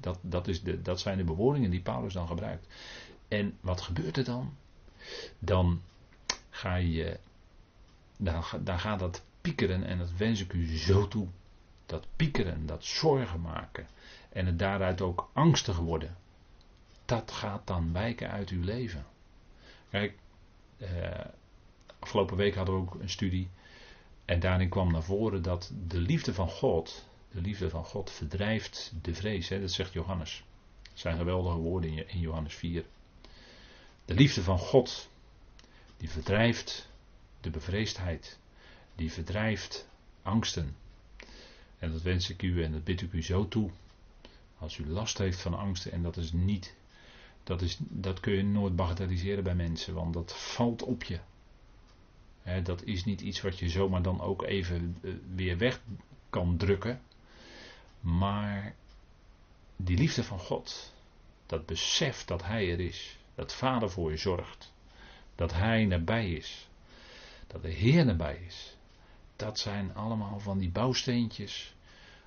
Dat, 0.00 0.18
dat, 0.22 0.48
is 0.48 0.62
de, 0.62 0.82
dat 0.82 1.00
zijn 1.00 1.16
de 1.16 1.24
bewoordingen 1.24 1.70
die 1.70 1.80
Paulus 1.80 2.12
dan 2.12 2.26
gebruikt. 2.26 2.66
En 3.28 3.58
wat 3.60 3.80
gebeurt 3.80 4.16
er 4.16 4.24
dan? 4.24 4.56
Dan 5.38 5.82
ga 6.50 6.74
je, 6.74 7.18
dan, 8.16 8.44
dan 8.60 8.78
gaat 8.78 8.98
dat 8.98 9.24
piekeren 9.40 9.84
en 9.84 9.98
dat 9.98 10.12
wens 10.16 10.40
ik 10.40 10.52
u 10.52 10.76
zo 10.76 11.08
toe. 11.08 11.28
Dat 11.86 12.06
piekeren, 12.16 12.66
dat 12.66 12.84
zorgen 12.84 13.40
maken 13.40 13.86
en 14.28 14.46
het 14.46 14.58
daaruit 14.58 15.00
ook 15.00 15.30
angstig 15.32 15.78
worden. 15.78 16.16
Dat 17.04 17.30
gaat 17.30 17.66
dan 17.66 17.92
wijken 17.92 18.30
uit 18.30 18.48
uw 18.48 18.62
leven. 18.62 19.06
Kijk, 19.90 20.18
eh, 20.78 21.24
afgelopen 22.08 22.36
week 22.36 22.54
hadden 22.54 22.74
we 22.74 22.80
ook 22.80 22.94
een 22.94 23.10
studie 23.10 23.48
en 24.24 24.40
daarin 24.40 24.68
kwam 24.68 24.92
naar 24.92 25.02
voren 25.02 25.42
dat 25.42 25.72
de 25.86 26.00
liefde 26.00 26.34
van 26.34 26.48
God, 26.48 27.06
de 27.30 27.40
liefde 27.40 27.70
van 27.70 27.84
God 27.84 28.10
verdrijft 28.10 28.92
de 29.02 29.14
vrees. 29.14 29.48
Hè? 29.48 29.60
Dat 29.60 29.72
zegt 29.72 29.92
Johannes. 29.92 30.44
Dat 30.82 30.98
zijn 30.98 31.16
geweldige 31.16 31.56
woorden 31.56 32.08
in 32.08 32.20
Johannes 32.20 32.54
4. 32.54 32.84
De 34.04 34.14
liefde 34.14 34.42
van 34.42 34.58
God, 34.58 35.08
die 35.96 36.10
verdrijft 36.10 36.88
de 37.40 37.50
bevreesdheid. 37.50 38.38
Die 38.94 39.12
verdrijft 39.12 39.88
angsten. 40.22 40.76
En 41.78 41.92
dat 41.92 42.02
wens 42.02 42.30
ik 42.30 42.42
u 42.42 42.64
en 42.64 42.72
dat 42.72 42.84
bid 42.84 43.00
ik 43.00 43.12
u 43.12 43.22
zo 43.22 43.48
toe. 43.48 43.70
Als 44.58 44.78
u 44.78 44.88
last 44.88 45.18
heeft 45.18 45.40
van 45.40 45.54
angsten, 45.54 45.92
en 45.92 46.02
dat 46.02 46.16
is 46.16 46.32
niet, 46.32 46.74
dat, 47.44 47.62
is, 47.62 47.76
dat 47.80 48.20
kun 48.20 48.32
je 48.32 48.44
nooit 48.44 48.76
bagatelliseren 48.76 49.44
bij 49.44 49.54
mensen, 49.54 49.94
want 49.94 50.14
dat 50.14 50.36
valt 50.36 50.82
op 50.82 51.02
je 51.02 51.18
dat 52.62 52.84
is 52.84 53.04
niet 53.04 53.20
iets 53.20 53.40
wat 53.40 53.58
je 53.58 53.68
zomaar 53.68 54.02
dan 54.02 54.20
ook 54.20 54.42
even 54.42 54.98
eh, 55.02 55.12
weer 55.34 55.58
weg 55.58 55.80
kan 56.30 56.56
drukken. 56.56 57.00
Maar 58.00 58.74
die 59.76 59.98
liefde 59.98 60.24
van 60.24 60.38
God, 60.38 60.94
dat 61.46 61.66
besef 61.66 62.24
dat 62.24 62.44
Hij 62.44 62.72
er 62.72 62.80
is, 62.80 63.18
dat 63.34 63.54
Vader 63.54 63.90
voor 63.90 64.10
je 64.10 64.16
zorgt, 64.16 64.72
dat 65.34 65.52
Hij 65.52 65.84
nabij 65.84 66.30
is, 66.30 66.68
dat 67.46 67.62
de 67.62 67.70
Heer 67.70 68.04
nabij 68.04 68.42
is, 68.46 68.76
dat 69.36 69.58
zijn 69.58 69.94
allemaal 69.94 70.40
van 70.40 70.58
die 70.58 70.70
bouwsteentjes. 70.70 71.74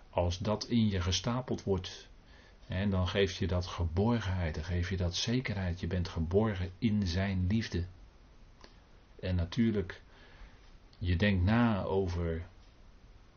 Als 0.10 0.38
dat 0.38 0.68
in 0.68 0.88
je 0.88 1.02
gestapeld 1.02 1.64
wordt, 1.64 2.10
en 2.68 2.90
dan 2.90 3.08
geeft 3.08 3.36
je 3.36 3.48
dat 3.48 3.68
geborgenheid, 3.68 4.56
dan 4.56 4.64
geeft 4.64 4.90
je 4.90 4.98
dat 4.98 5.16
zekerheid. 5.16 5.80
Je 5.80 5.88
bent 5.88 6.08
geborgen 6.08 6.72
in 6.78 7.08
Zijn 7.08 7.48
liefde. 7.48 7.86
En 9.20 9.36
natuurlijk 9.36 10.02
je 11.04 11.16
denkt 11.16 11.44
na 11.44 11.84
over 11.84 12.48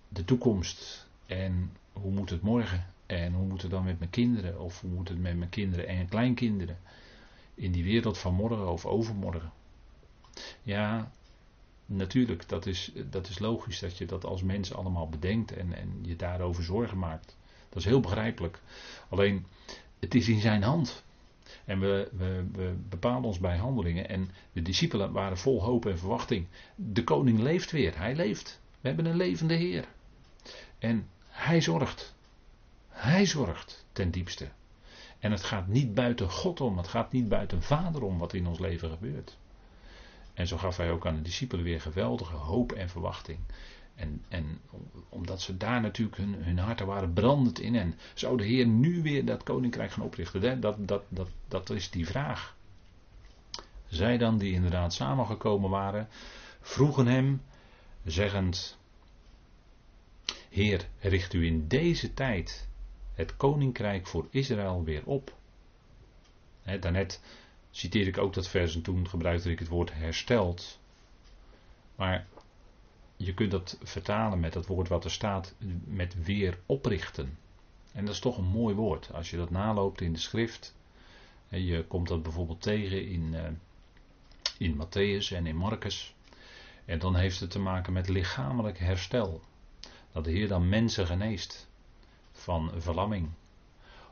de 0.09 0.25
toekomst 0.25 1.09
en 1.27 1.77
hoe 1.93 2.11
moet 2.11 2.31
het 2.31 2.43
morgen 2.43 2.87
en 3.07 3.33
hoe 3.33 3.47
moet 3.47 3.63
het 3.63 3.71
dan 3.71 3.85
met 3.85 3.99
mijn 3.99 4.11
kinderen 4.11 4.61
of 4.61 4.81
hoe 4.81 4.91
moet 4.91 5.09
het 5.09 5.19
met 5.19 5.37
mijn 5.37 5.51
kinderen 5.51 5.87
en 5.87 6.09
kleinkinderen 6.09 6.79
in 7.55 7.73
die 7.73 7.85
wereld 7.85 8.19
van 8.19 8.35
morgen 8.35 8.71
of 8.71 8.87
overmorgen. 8.87 9.53
Ja, 10.63 11.11
natuurlijk, 11.87 12.49
dat 12.49 12.67
is, 12.67 12.93
dat 13.11 13.29
is 13.29 13.39
logisch 13.39 13.79
dat 13.79 13.99
je 13.99 14.07
dat 14.07 14.25
als 14.25 14.43
mens 14.43 14.75
allemaal 14.75 15.09
bedenkt 15.09 15.53
en, 15.53 15.73
en 15.73 15.99
je 16.03 16.17
daarover 16.17 16.63
zorgen 16.63 16.99
maakt. 16.99 17.37
Dat 17.69 17.79
is 17.79 17.85
heel 17.85 18.01
begrijpelijk. 18.01 18.61
Alleen, 19.09 19.47
het 19.99 20.15
is 20.15 20.29
in 20.29 20.41
zijn 20.41 20.63
hand. 20.63 21.05
En 21.65 21.81
we, 21.81 22.09
we, 22.53 22.75
bepalen 22.89 23.25
ons 23.25 23.39
bij 23.39 23.57
handelingen. 23.57 24.09
En 24.09 24.31
de 24.53 24.63
discipelen 24.63 25.13
waren 25.13 25.39
vol 25.39 25.63
hoop 25.63 25.87
en 25.87 25.99
verwachting. 25.99 26.47
De 26.75 27.05
koning 27.05 27.39
leeft 27.39 27.71
weer. 27.71 27.99
Hij 27.99 28.15
leeft. 28.15 28.61
We 28.81 28.89
hebben 28.89 29.07
een 29.07 29.17
levende 29.17 29.55
Heer. 29.55 29.85
En 30.79 31.09
hij 31.29 31.61
zorgt. 31.61 32.15
Hij 32.89 33.27
zorgt 33.27 33.87
ten 33.93 34.11
diepste. 34.11 34.49
En 35.19 35.31
het 35.31 35.43
gaat 35.43 35.67
niet 35.67 35.95
buiten 35.95 36.31
God 36.31 36.61
om. 36.61 36.77
Het 36.77 36.89
gaat 36.89 37.13
niet 37.13 37.29
buiten 37.29 37.63
Vader 37.63 38.03
om 38.03 38.19
wat 38.19 38.35
in 38.35 38.47
ons 38.47 38.59
leven 38.59 38.91
gebeurt. 38.91 39.37
En 40.35 40.47
zo 40.47 40.57
gaf 40.57 40.77
hij 40.77 40.91
ook 40.91 41.07
aan 41.07 41.17
de 41.17 41.23
discipelen 41.23 41.65
weer 41.65 41.81
geweldige 41.81 42.37
hoop 42.37 42.73
en 42.73 42.89
verwachting. 42.89 43.39
En, 43.95 44.23
en 44.29 44.61
omdat 45.09 45.41
ze 45.41 45.57
daar 45.57 45.81
natuurlijk 45.81 46.17
hun, 46.17 46.35
hun 46.35 46.59
harten 46.59 46.87
waren 46.87 47.13
brandend 47.13 47.61
in. 47.61 47.75
En 47.75 47.99
zou 48.15 48.37
de 48.37 48.45
Heer 48.45 48.67
nu 48.67 49.03
weer 49.03 49.25
dat 49.25 49.43
koninkrijk 49.43 49.91
gaan 49.91 50.05
oprichten? 50.05 50.61
Dat, 50.61 50.89
dat, 50.89 51.03
dat, 51.09 51.29
dat 51.49 51.71
is 51.71 51.91
die 51.91 52.07
vraag. 52.07 52.57
Zij 53.87 54.19
dan, 54.19 54.39
die 54.39 54.53
inderdaad 54.53 54.95
samengekomen 54.95 55.71
waren, 55.71 56.09
vroegen 56.61 57.07
hem, 57.07 57.43
zeggend: 58.05 58.79
Heer, 60.49 60.89
richt 61.01 61.33
u 61.33 61.47
in 61.47 61.69
deze 61.69 62.15
tijd 62.15 62.69
het 63.15 63.37
koninkrijk 63.37 64.07
voor 64.07 64.27
Israël 64.31 64.85
weer 64.85 65.03
op. 65.05 65.37
He, 66.63 66.79
daarnet 66.79 67.21
citeer 67.71 68.07
ik 68.07 68.19
ook 68.19 68.35
dat 68.35 68.49
vers 68.49 68.75
en 68.75 68.83
toen 68.83 69.09
gebruikte 69.09 69.51
ik 69.51 69.59
het 69.59 69.69
woord 69.69 69.93
hersteld. 69.93 70.79
Maar 71.97 72.27
je 73.25 73.35
kunt 73.35 73.51
dat 73.51 73.79
vertalen 73.83 74.41
met 74.41 74.55
het 74.55 74.67
woord 74.67 74.89
wat 74.89 75.05
er 75.05 75.11
staat, 75.11 75.55
met 75.85 76.25
weer 76.25 76.59
oprichten. 76.67 77.39
En 77.93 78.05
dat 78.05 78.15
is 78.15 78.21
toch 78.21 78.39
een 78.39 78.45
mooi 78.45 78.75
woord. 78.75 79.13
Als 79.13 79.31
je 79.31 79.37
dat 79.37 79.51
naloopt 79.51 80.01
in 80.01 80.13
de 80.13 80.19
schrift. 80.19 80.75
Je 81.49 81.85
komt 81.85 82.09
dat 82.09 82.23
bijvoorbeeld 82.23 82.63
tegen 82.63 83.07
in, 83.07 83.33
uh, 83.33 83.43
in 84.59 84.77
Matthäus 84.77 85.33
en 85.33 85.47
in 85.47 85.57
Marcus. 85.57 86.15
En 86.85 86.99
dan 86.99 87.17
heeft 87.17 87.41
het 87.41 87.51
te 87.51 87.59
maken 87.59 87.93
met 87.93 88.09
lichamelijk 88.09 88.79
herstel. 88.79 89.41
Dat 90.13 90.25
de 90.25 90.31
Heer 90.31 90.49
dan 90.49 90.69
mensen 90.69 91.07
geneest 91.07 91.69
van 92.33 92.73
verlamming. 92.77 93.29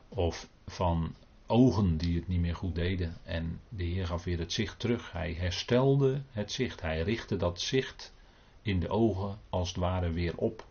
Of 0.09 0.49
van 0.67 1.15
ogen 1.47 1.97
die 1.97 2.17
het 2.17 2.29
niet 2.29 2.41
meer 2.41 2.57
goed 2.57 2.75
deden. 2.75 3.17
En 3.25 3.61
de 3.69 3.85
Heer 3.85 4.07
gaf 4.07 4.25
weer 4.25 4.39
het 4.39 4.53
zicht 4.53 4.79
terug. 4.79 5.13
Hij 5.13 5.33
herstelde 5.33 6.23
het 6.31 6.53
zicht. 6.53 6.81
Hij 6.81 7.03
richtte 7.03 7.37
dat 7.37 7.61
zicht 7.61 8.13
in 8.63 8.81
de 8.81 8.89
ogen 8.89 9.39
als 9.51 9.69
het 9.69 9.77
ware 9.77 10.11
weer 10.11 10.37
op. 10.37 10.67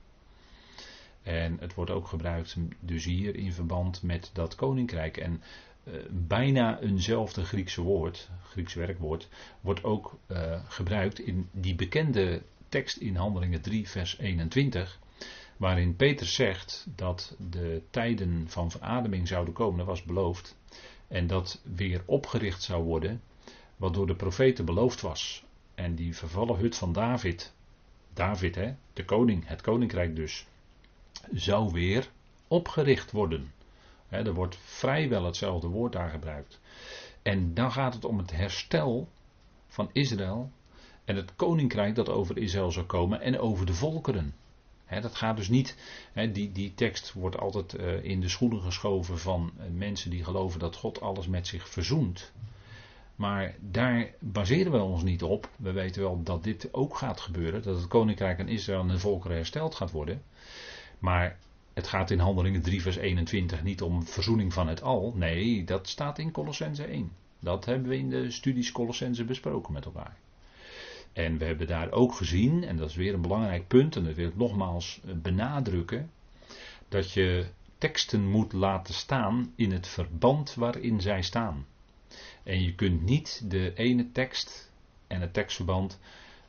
En 1.23 1.57
het 1.59 1.73
wordt 1.73 1.91
ook 1.91 2.07
gebruikt 2.07 2.57
dus 2.79 3.05
hier 3.05 3.35
in 3.35 3.53
verband 3.53 4.03
met 4.03 4.29
dat 4.33 4.55
koninkrijk. 4.55 5.17
En 5.17 5.41
uh, 5.83 5.93
bijna 6.09 6.79
eenzelfde 6.79 7.45
Griekse 7.45 7.81
woord, 7.81 8.29
Grieks 8.49 8.73
werkwoord, 8.73 9.29
wordt 9.61 9.83
ook 9.83 10.17
uh, 10.27 10.61
gebruikt 10.67 11.19
in 11.19 11.49
die 11.51 11.75
bekende 11.75 12.41
tekst 12.69 12.97
in 12.97 13.15
Handelingen 13.15 13.61
3, 13.61 13.89
vers 13.89 14.17
21. 14.17 14.99
waarin 15.57 15.95
Peter 15.95 16.25
zegt 16.25 16.87
dat 16.95 17.35
de 17.49 17.81
tijden 17.89 18.49
van 18.49 18.71
verademing 18.71 19.27
zouden 19.27 19.53
komen, 19.53 19.77
dat 19.77 19.87
was 19.87 20.03
beloofd, 20.03 20.57
en 21.07 21.27
dat 21.27 21.61
weer 21.75 22.03
opgericht 22.05 22.63
zou 22.63 22.83
worden, 22.83 23.21
wat 23.75 23.93
door 23.93 24.07
de 24.07 24.15
profeten 24.15 24.65
beloofd 24.65 25.01
was. 25.01 25.43
En 25.75 25.95
die 25.95 26.15
vervallen 26.15 26.57
hut 26.57 26.75
van 26.75 26.93
David, 26.93 27.53
David 28.13 28.55
hè, 28.55 28.73
de 28.93 29.05
koning, 29.05 29.47
het 29.47 29.61
koninkrijk 29.61 30.15
dus, 30.15 30.47
zou 31.31 31.71
weer 31.71 32.09
opgericht 32.47 33.11
worden. 33.11 33.53
er 34.09 34.33
wordt 34.33 34.57
vrijwel 34.57 35.25
hetzelfde 35.25 35.67
woord 35.67 35.93
daar 35.93 36.09
gebruikt. 36.09 36.59
En 37.21 37.53
dan 37.53 37.71
gaat 37.71 37.93
het 37.93 38.05
om 38.05 38.17
het 38.17 38.31
herstel 38.31 39.09
van 39.67 39.89
Israël 39.91 40.51
en 41.05 41.15
het 41.15 41.35
koninkrijk 41.35 41.95
dat 41.95 42.09
over 42.09 42.37
Israël 42.37 42.71
zou 42.71 42.85
komen 42.85 43.21
en 43.21 43.39
over 43.39 43.65
de 43.65 43.73
volkeren. 43.73 44.35
dat 45.01 45.15
gaat 45.15 45.37
dus 45.37 45.49
niet, 45.49 45.77
die, 46.31 46.51
die 46.51 46.73
tekst 46.73 47.13
wordt 47.13 47.37
altijd 47.37 47.73
eh, 47.73 48.03
in 48.03 48.21
de 48.21 48.29
schoenen 48.29 48.61
geschoven 48.61 49.19
van 49.19 49.51
eh, 49.57 49.65
mensen 49.69 50.09
die 50.09 50.23
geloven 50.23 50.59
dat 50.59 50.75
God 50.75 51.01
alles 51.01 51.27
met 51.27 51.47
zich 51.47 51.69
verzoent. 51.69 52.31
Maar 53.21 53.55
daar 53.59 54.13
baseren 54.19 54.71
we 54.71 54.77
ons 54.77 55.03
niet 55.03 55.23
op. 55.23 55.49
We 55.57 55.71
weten 55.71 56.01
wel 56.01 56.23
dat 56.23 56.43
dit 56.43 56.73
ook 56.73 56.97
gaat 56.97 57.19
gebeuren, 57.21 57.61
dat 57.61 57.75
het 57.75 57.87
koninkrijk 57.87 58.39
aan 58.39 58.47
Israël 58.47 58.79
en 58.79 58.87
de 58.87 58.99
volkeren 58.99 59.37
hersteld 59.37 59.75
gaat 59.75 59.91
worden. 59.91 60.21
Maar 60.99 61.37
het 61.73 61.87
gaat 61.87 62.11
in 62.11 62.19
Handelingen 62.19 62.61
3 62.61 62.81
vers 62.81 62.95
21 62.95 63.63
niet 63.63 63.81
om 63.81 64.05
verzoening 64.05 64.53
van 64.53 64.67
het 64.67 64.81
al. 64.81 65.13
Nee, 65.15 65.63
dat 65.63 65.87
staat 65.87 66.17
in 66.19 66.31
Colossense 66.31 66.83
1. 66.83 67.11
Dat 67.39 67.65
hebben 67.65 67.89
we 67.89 67.97
in 67.97 68.09
de 68.09 68.31
studies 68.31 68.71
Colossense 68.71 69.23
besproken 69.23 69.73
met 69.73 69.85
elkaar. 69.85 70.15
En 71.13 71.37
we 71.37 71.45
hebben 71.45 71.67
daar 71.67 71.91
ook 71.91 72.13
gezien, 72.13 72.63
en 72.63 72.77
dat 72.77 72.89
is 72.89 72.95
weer 72.95 73.13
een 73.13 73.21
belangrijk 73.21 73.67
punt, 73.67 73.95
en 73.95 74.03
dat 74.03 74.15
wil 74.15 74.27
ik 74.27 74.37
nogmaals 74.37 75.01
eh, 75.05 75.13
benadrukken, 75.13 76.11
dat 76.87 77.11
je 77.11 77.45
teksten 77.77 78.29
moet 78.29 78.53
laten 78.53 78.93
staan 78.93 79.53
in 79.55 79.71
het 79.71 79.87
verband 79.87 80.53
waarin 80.53 81.01
zij 81.01 81.21
staan. 81.21 81.65
En 82.43 82.63
je 82.63 82.75
kunt 82.75 83.01
niet 83.01 83.41
de 83.45 83.73
ene 83.75 84.11
tekst 84.11 84.71
en 85.07 85.21
het 85.21 85.33
tekstverband 85.33 85.99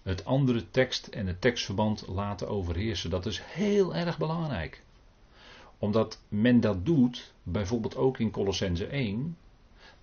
het 0.03 0.25
andere 0.25 0.71
tekst 0.71 1.07
en 1.07 1.27
het 1.27 1.41
tekstverband 1.41 2.05
laten 2.09 2.49
overheersen. 2.49 3.11
Dat 3.11 3.27
is 3.27 3.41
heel 3.45 3.95
erg 3.95 4.19
belangrijk. 4.19 4.83
Omdat 5.79 6.23
men 6.29 6.61
dat 6.61 6.87
doet, 6.87 7.33
bijvoorbeeld 7.43 7.97
ook 7.97 8.19
in 8.19 8.31
Colossense 8.31 8.87
1, 8.87 9.37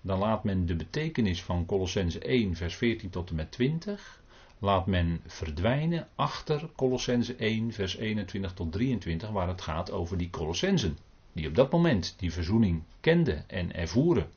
dan 0.00 0.18
laat 0.18 0.44
men 0.44 0.66
de 0.66 0.76
betekenis 0.76 1.42
van 1.42 1.66
Colossense 1.66 2.18
1, 2.18 2.56
vers 2.56 2.74
14 2.74 3.10
tot 3.10 3.30
en 3.30 3.34
met 3.34 3.52
20, 3.52 4.22
laat 4.58 4.86
men 4.86 5.20
verdwijnen 5.26 6.08
achter 6.14 6.68
Colossense 6.76 7.34
1, 7.34 7.72
vers 7.72 7.96
21 7.96 8.52
tot 8.52 8.72
23, 8.72 9.30
waar 9.30 9.48
het 9.48 9.60
gaat 9.60 9.90
over 9.90 10.18
die 10.18 10.30
Colossensen, 10.30 10.98
die 11.32 11.48
op 11.48 11.54
dat 11.54 11.72
moment 11.72 12.14
die 12.18 12.32
verzoening 12.32 12.82
kenden 13.00 13.48
en 13.48 13.74
ervoeren. 13.74 14.30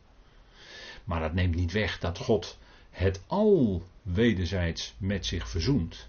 Maar 1.04 1.20
dat 1.20 1.34
neemt 1.34 1.56
niet 1.56 1.72
weg 1.72 2.00
dat 2.00 2.18
God 2.18 2.58
het 2.90 3.22
al 3.28 3.84
wederzijds 4.02 4.94
met 4.98 5.26
zich 5.26 5.50
verzoent. 5.50 6.08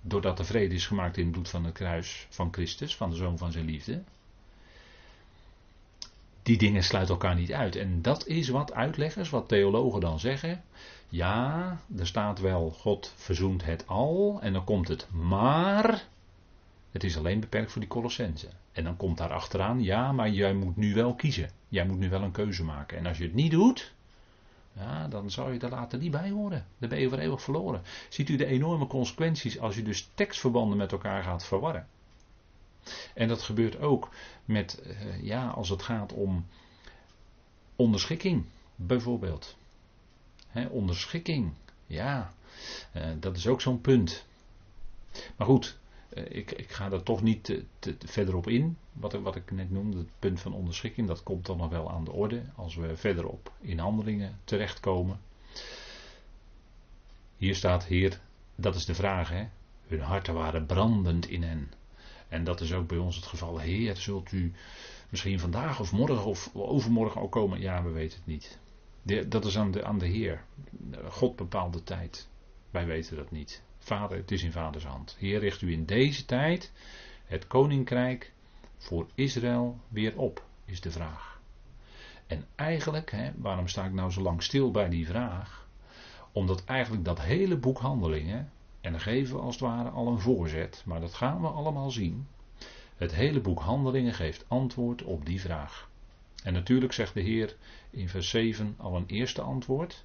Doordat 0.00 0.36
de 0.36 0.44
vrede 0.44 0.74
is 0.74 0.86
gemaakt 0.86 1.16
in 1.16 1.22
het 1.22 1.32
bloed 1.32 1.48
van 1.48 1.64
het 1.64 1.74
kruis 1.74 2.26
van 2.30 2.52
Christus, 2.52 2.96
van 2.96 3.10
de 3.10 3.16
zoon 3.16 3.38
van 3.38 3.52
zijn 3.52 3.64
liefde. 3.64 4.02
Die 6.42 6.58
dingen 6.58 6.84
sluiten 6.84 7.14
elkaar 7.14 7.34
niet 7.34 7.52
uit. 7.52 7.76
En 7.76 8.02
dat 8.02 8.26
is 8.26 8.48
wat 8.48 8.72
uitleggers, 8.72 9.30
wat 9.30 9.48
theologen 9.48 10.00
dan 10.00 10.20
zeggen. 10.20 10.62
Ja, 11.08 11.80
er 11.98 12.06
staat 12.06 12.40
wel, 12.40 12.70
God 12.70 13.12
verzoent 13.16 13.64
het 13.64 13.86
al. 13.86 14.38
En 14.40 14.52
dan 14.52 14.64
komt 14.64 14.88
het 14.88 15.06
maar. 15.10 16.04
Het 16.90 17.04
is 17.04 17.16
alleen 17.16 17.40
beperkt 17.40 17.72
voor 17.72 17.80
die 17.80 17.90
Colossense. 17.90 18.48
En 18.72 18.84
dan 18.84 18.96
komt 18.96 19.18
daar 19.18 19.32
achteraan, 19.32 19.82
ja, 19.82 20.12
maar 20.12 20.30
jij 20.30 20.54
moet 20.54 20.76
nu 20.76 20.94
wel 20.94 21.14
kiezen. 21.14 21.50
Jij 21.68 21.86
moet 21.86 21.98
nu 21.98 22.08
wel 22.08 22.22
een 22.22 22.30
keuze 22.30 22.64
maken. 22.64 22.98
En 22.98 23.06
als 23.06 23.18
je 23.18 23.24
het 23.24 23.34
niet 23.34 23.50
doet, 23.50 23.94
ja, 24.72 25.08
dan 25.08 25.30
zou 25.30 25.52
je 25.52 25.58
er 25.58 25.70
later 25.70 25.98
niet 25.98 26.10
bij 26.10 26.30
horen. 26.30 26.66
Dan 26.78 26.88
ben 26.88 27.00
je 27.00 27.08
voor 27.08 27.18
eeuwig 27.18 27.42
verloren. 27.42 27.82
Ziet 28.08 28.28
u 28.28 28.36
de 28.36 28.46
enorme 28.46 28.86
consequenties 28.86 29.58
als 29.58 29.74
je 29.74 29.82
dus 29.82 30.10
tekstverbanden 30.14 30.78
met 30.78 30.92
elkaar 30.92 31.22
gaat 31.22 31.44
verwarren. 31.44 31.86
En 33.14 33.28
dat 33.28 33.42
gebeurt 33.42 33.80
ook 33.80 34.10
met, 34.44 34.80
eh, 34.80 35.22
ja, 35.22 35.48
als 35.48 35.68
het 35.68 35.82
gaat 35.82 36.12
om 36.12 36.46
onderschikking, 37.76 38.44
bijvoorbeeld. 38.74 39.56
onderschikking, 40.70 41.52
ja, 41.86 42.32
eh, 42.92 43.06
dat 43.20 43.36
is 43.36 43.46
ook 43.46 43.60
zo'n 43.60 43.80
punt. 43.80 44.26
Maar 45.36 45.46
goed, 45.46 45.78
ik, 46.14 46.50
ik, 46.50 46.70
ga 46.70 46.90
er 46.90 47.02
toch 47.02 47.22
niet 47.22 47.44
te, 47.78 47.96
verder 47.98 48.36
op 48.36 48.48
in. 48.48 48.76
Wat, 48.92 49.12
wat, 49.12 49.36
ik 49.36 49.50
net 49.50 49.70
noemde, 49.70 49.98
het 49.98 50.18
punt 50.18 50.40
van 50.40 50.52
onderschikking, 50.52 51.06
dat 51.06 51.22
komt 51.22 51.46
dan 51.46 51.56
nog 51.56 51.70
wel 51.70 51.90
aan 51.90 52.04
de 52.04 52.12
orde 52.12 52.42
als 52.54 52.74
we 52.74 52.96
verderop 52.96 53.52
in 53.60 53.78
handelingen 53.78 54.38
terechtkomen. 54.44 55.20
Hier 57.36 57.54
staat, 57.54 57.84
Heer, 57.84 58.20
dat 58.54 58.74
is 58.74 58.84
de 58.84 58.94
vraag, 58.94 59.28
hè? 59.28 59.48
hun 59.88 60.00
harten 60.00 60.34
waren 60.34 60.66
brandend 60.66 61.28
in 61.28 61.42
hen. 61.42 61.72
En 62.28 62.44
dat 62.44 62.60
is 62.60 62.72
ook 62.72 62.88
bij 62.88 62.98
ons 62.98 63.16
het 63.16 63.26
geval. 63.26 63.58
Heer, 63.58 63.96
zult 63.96 64.32
u 64.32 64.52
misschien 65.08 65.40
vandaag 65.40 65.80
of 65.80 65.92
morgen 65.92 66.24
of 66.24 66.50
overmorgen 66.54 67.20
ook 67.20 67.32
komen? 67.32 67.60
Ja, 67.60 67.82
we 67.82 67.90
weten 67.90 68.18
het 68.18 68.26
niet. 68.26 68.58
dat 69.30 69.44
is 69.44 69.58
aan 69.58 69.70
de, 69.70 69.84
aan 69.84 69.98
de 69.98 70.06
Heer. 70.06 70.44
God 71.08 71.36
bepaalt 71.36 71.72
de 71.72 71.82
tijd. 71.82 72.28
Wij 72.70 72.86
weten 72.86 73.16
dat 73.16 73.30
niet. 73.30 73.62
Vader, 73.88 74.16
het 74.16 74.30
is 74.30 74.42
in 74.42 74.52
vaders 74.52 74.84
hand. 74.84 75.16
Heer, 75.18 75.38
richt 75.38 75.62
u 75.62 75.72
in 75.72 75.84
deze 75.84 76.24
tijd 76.24 76.72
het 77.24 77.46
koninkrijk 77.46 78.32
voor 78.76 79.06
Israël 79.14 79.78
weer 79.88 80.18
op, 80.18 80.44
is 80.64 80.80
de 80.80 80.90
vraag. 80.90 81.40
En 82.26 82.46
eigenlijk, 82.54 83.10
hè, 83.10 83.30
waarom 83.36 83.68
sta 83.68 83.84
ik 83.84 83.92
nou 83.92 84.10
zo 84.10 84.20
lang 84.20 84.42
stil 84.42 84.70
bij 84.70 84.88
die 84.88 85.06
vraag? 85.06 85.68
Omdat 86.32 86.64
eigenlijk 86.64 87.04
dat 87.04 87.20
hele 87.20 87.56
boek 87.56 87.78
Handelingen, 87.78 88.50
en 88.80 88.92
dan 88.92 89.00
geven 89.00 89.36
we 89.36 89.42
als 89.42 89.54
het 89.54 89.64
ware 89.64 89.88
al 89.88 90.06
een 90.06 90.20
voorzet, 90.20 90.82
maar 90.86 91.00
dat 91.00 91.14
gaan 91.14 91.40
we 91.40 91.46
allemaal 91.46 91.90
zien. 91.90 92.26
Het 92.96 93.14
hele 93.14 93.40
boek 93.40 93.60
Handelingen 93.60 94.14
geeft 94.14 94.44
antwoord 94.48 95.02
op 95.02 95.26
die 95.26 95.40
vraag. 95.40 95.90
En 96.42 96.52
natuurlijk 96.52 96.92
zegt 96.92 97.14
de 97.14 97.20
Heer 97.20 97.56
in 97.90 98.08
vers 98.08 98.28
7 98.28 98.74
al 98.78 98.96
een 98.96 99.06
eerste 99.06 99.42
antwoord 99.42 100.04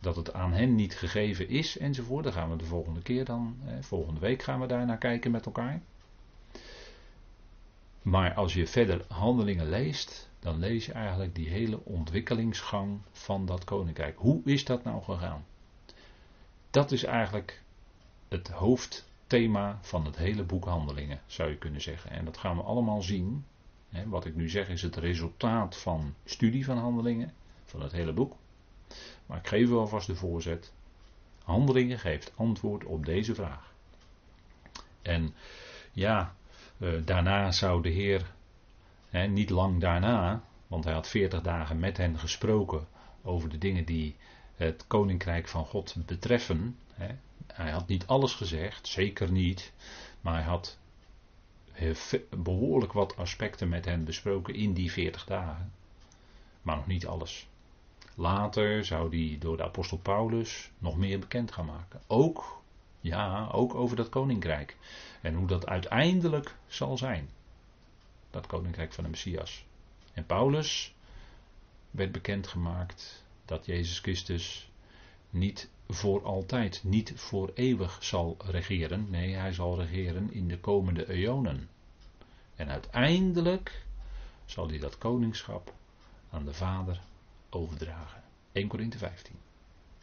dat 0.00 0.16
het 0.16 0.32
aan 0.32 0.52
hen 0.52 0.74
niet 0.74 0.96
gegeven 0.96 1.48
is 1.48 1.78
enzovoort. 1.78 2.24
Daar 2.24 2.32
gaan 2.32 2.50
we 2.50 2.56
de 2.56 2.64
volgende 2.64 3.02
keer 3.02 3.24
dan, 3.24 3.56
hè, 3.60 3.82
volgende 3.82 4.20
week 4.20 4.42
gaan 4.42 4.60
we 4.60 4.66
daar 4.66 4.86
naar 4.86 4.98
kijken 4.98 5.30
met 5.30 5.46
elkaar. 5.46 5.80
Maar 8.02 8.34
als 8.34 8.54
je 8.54 8.66
verder 8.66 9.04
handelingen 9.08 9.68
leest, 9.68 10.30
dan 10.38 10.58
lees 10.58 10.86
je 10.86 10.92
eigenlijk 10.92 11.34
die 11.34 11.48
hele 11.48 11.84
ontwikkelingsgang 11.84 12.98
van 13.12 13.46
dat 13.46 13.64
koninkrijk. 13.64 14.18
Hoe 14.18 14.40
is 14.44 14.64
dat 14.64 14.84
nou 14.84 15.02
gegaan? 15.02 15.44
Dat 16.70 16.92
is 16.92 17.04
eigenlijk 17.04 17.62
het 18.28 18.48
hoofdthema 18.48 19.78
van 19.80 20.04
het 20.04 20.16
hele 20.16 20.42
boek 20.42 20.64
Handelingen, 20.64 21.20
zou 21.26 21.50
je 21.50 21.56
kunnen 21.56 21.80
zeggen. 21.80 22.10
En 22.10 22.24
dat 22.24 22.36
gaan 22.36 22.56
we 22.56 22.62
allemaal 22.62 23.02
zien. 23.02 23.44
Wat 24.06 24.24
ik 24.24 24.34
nu 24.34 24.48
zeg 24.48 24.68
is 24.68 24.82
het 24.82 24.96
resultaat 24.96 25.76
van 25.76 26.14
studie 26.24 26.64
van 26.64 26.78
handelingen, 26.78 27.32
van 27.64 27.82
het 27.82 27.92
hele 27.92 28.12
boek. 28.12 28.36
Maar 29.30 29.38
ik 29.38 29.46
geef 29.46 29.68
u 29.68 29.72
alvast 29.72 30.06
de 30.06 30.14
voorzet. 30.14 30.72
Handelingen 31.44 31.98
geeft 31.98 32.32
antwoord 32.36 32.84
op 32.84 33.04
deze 33.04 33.34
vraag. 33.34 33.72
En 35.02 35.34
ja, 35.92 36.34
eh, 36.78 36.92
daarna 37.04 37.52
zou 37.52 37.82
de 37.82 37.88
Heer, 37.88 38.32
hè, 39.08 39.26
niet 39.26 39.50
lang 39.50 39.80
daarna, 39.80 40.42
want 40.66 40.84
hij 40.84 40.92
had 40.92 41.08
veertig 41.08 41.42
dagen 41.42 41.78
met 41.78 41.96
hen 41.96 42.18
gesproken 42.18 42.86
over 43.22 43.48
de 43.48 43.58
dingen 43.58 43.84
die 43.84 44.16
het 44.56 44.84
koninkrijk 44.86 45.48
van 45.48 45.64
God 45.64 45.94
betreffen. 46.06 46.76
Hè. 46.92 47.14
Hij 47.46 47.70
had 47.70 47.86
niet 47.86 48.06
alles 48.06 48.34
gezegd, 48.34 48.86
zeker 48.86 49.32
niet, 49.32 49.72
maar 50.20 50.34
hij 50.34 50.42
had 50.42 50.78
behoorlijk 52.36 52.92
wat 52.92 53.16
aspecten 53.16 53.68
met 53.68 53.84
hen 53.84 54.04
besproken 54.04 54.54
in 54.54 54.72
die 54.72 54.92
veertig 54.92 55.24
dagen. 55.24 55.72
Maar 56.62 56.76
nog 56.76 56.86
niet 56.86 57.06
alles. 57.06 57.49
Later 58.20 58.84
zou 58.84 59.10
die 59.10 59.38
door 59.38 59.56
de 59.56 59.62
apostel 59.62 59.98
Paulus 59.98 60.70
nog 60.78 60.96
meer 60.96 61.18
bekend 61.18 61.52
gaan 61.52 61.66
maken. 61.66 62.00
Ook, 62.06 62.62
ja, 63.00 63.48
ook 63.52 63.74
over 63.74 63.96
dat 63.96 64.08
koninkrijk. 64.08 64.76
En 65.20 65.34
hoe 65.34 65.46
dat 65.46 65.66
uiteindelijk 65.66 66.54
zal 66.66 66.98
zijn. 66.98 67.28
Dat 68.30 68.46
koninkrijk 68.46 68.92
van 68.92 69.04
de 69.04 69.10
Messias. 69.10 69.64
En 70.12 70.26
Paulus 70.26 70.94
werd 71.90 72.12
bekendgemaakt 72.12 73.24
dat 73.44 73.66
Jezus 73.66 73.98
Christus 73.98 74.70
niet 75.30 75.68
voor 75.88 76.24
altijd, 76.24 76.80
niet 76.84 77.12
voor 77.16 77.50
eeuwig 77.54 78.04
zal 78.04 78.36
regeren. 78.44 79.10
Nee, 79.10 79.34
hij 79.34 79.52
zal 79.52 79.78
regeren 79.80 80.32
in 80.32 80.48
de 80.48 80.58
komende 80.58 81.08
eonen. 81.08 81.68
En 82.56 82.68
uiteindelijk 82.68 83.84
zal 84.44 84.68
hij 84.68 84.78
dat 84.78 84.98
koningschap 84.98 85.72
aan 86.30 86.44
de 86.44 86.54
Vader 86.54 87.00
overdragen. 87.50 88.22
1 88.52 88.68
Korinthe 88.68 88.98
15. 88.98 89.34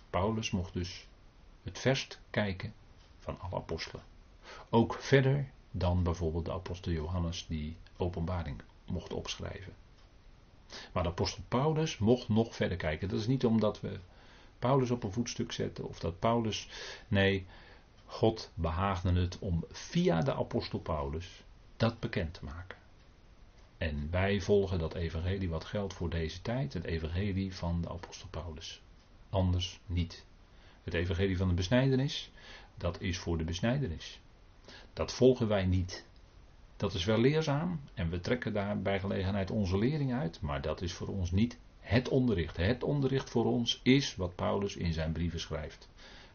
Paulus 0.10 0.52
mocht 0.52 0.74
dus 0.74 1.08
het 1.64 1.80
verst 1.80 2.20
kijken 2.30 2.74
van 3.20 3.40
alle 3.40 3.56
apostelen. 3.56 4.04
Ook 4.70 4.94
verder 5.00 5.50
dan 5.72 6.04
bijvoorbeeld 6.04 6.46
de 6.46 6.52
apostel 6.52 6.92
Johannes 6.92 7.46
die 7.48 7.76
openbaring 7.98 8.62
mocht 8.86 9.14
opschrijven. 9.14 9.74
Maar 10.94 11.04
de 11.04 11.10
apostel 11.10 11.44
Paulus 11.48 11.98
mocht 11.98 12.30
nog 12.30 12.56
verder 12.56 12.78
kijken. 12.78 13.10
Dat 13.10 13.20
is 13.20 13.28
niet 13.28 13.46
omdat 13.46 13.82
we 13.82 14.00
Paulus 14.60 14.92
op 14.92 15.04
een 15.04 15.12
voetstuk 15.12 15.52
zetten 15.52 15.88
of 15.88 16.00
dat 16.00 16.20
Paulus. 16.20 16.70
Nee, 17.08 17.46
God 18.06 18.52
behaagde 18.54 19.14
het 19.14 19.40
om 19.40 19.66
via 19.72 20.22
de 20.22 20.34
apostel 20.34 20.80
Paulus 20.80 21.44
dat 21.78 22.00
bekend 22.00 22.34
te 22.34 22.44
maken. 22.44 22.78
En 23.78 24.08
wij 24.12 24.42
volgen 24.42 24.80
dat 24.80 24.94
evangelie 24.94 25.50
wat 25.50 25.66
geldt 25.66 25.94
voor 25.94 26.10
deze 26.10 26.42
tijd, 26.42 26.74
het 26.74 26.84
evangelie 26.84 27.56
van 27.56 27.82
de 27.82 27.90
apostel 27.90 28.28
Paulus. 28.30 28.82
Anders 29.30 29.80
niet. 29.86 30.26
Het 30.84 30.94
evangelie 30.94 31.38
van 31.38 31.48
de 31.48 31.54
besnijdenis, 31.54 32.32
dat 32.76 33.02
is 33.02 33.18
voor 33.18 33.38
de 33.38 33.44
besnijdenis. 33.44 34.20
Dat 34.94 35.14
volgen 35.14 35.48
wij 35.48 35.66
niet. 35.66 36.06
Dat 36.78 36.94
is 36.94 37.06
wel 37.06 37.20
leerzaam 37.20 37.80
en 37.94 38.10
we 38.10 38.20
trekken 38.20 38.54
daar 38.54 38.82
bij 38.82 39.00
gelegenheid 39.00 39.52
onze 39.52 39.78
lering 39.78 40.14
uit, 40.14 40.42
maar 40.42 40.62
dat 40.62 40.82
is 40.82 40.94
voor 40.94 41.08
ons 41.08 41.32
niet 41.32 41.58
het 41.80 42.10
onderricht. 42.10 42.58
Het 42.58 42.84
onderricht 42.84 43.30
voor 43.30 43.46
ons 43.46 43.80
is 43.84 44.16
wat 44.16 44.36
Paulus 44.36 44.76
in 44.76 44.94
zijn 44.94 45.12
brieven 45.12 45.40
schrijft. 45.40 45.90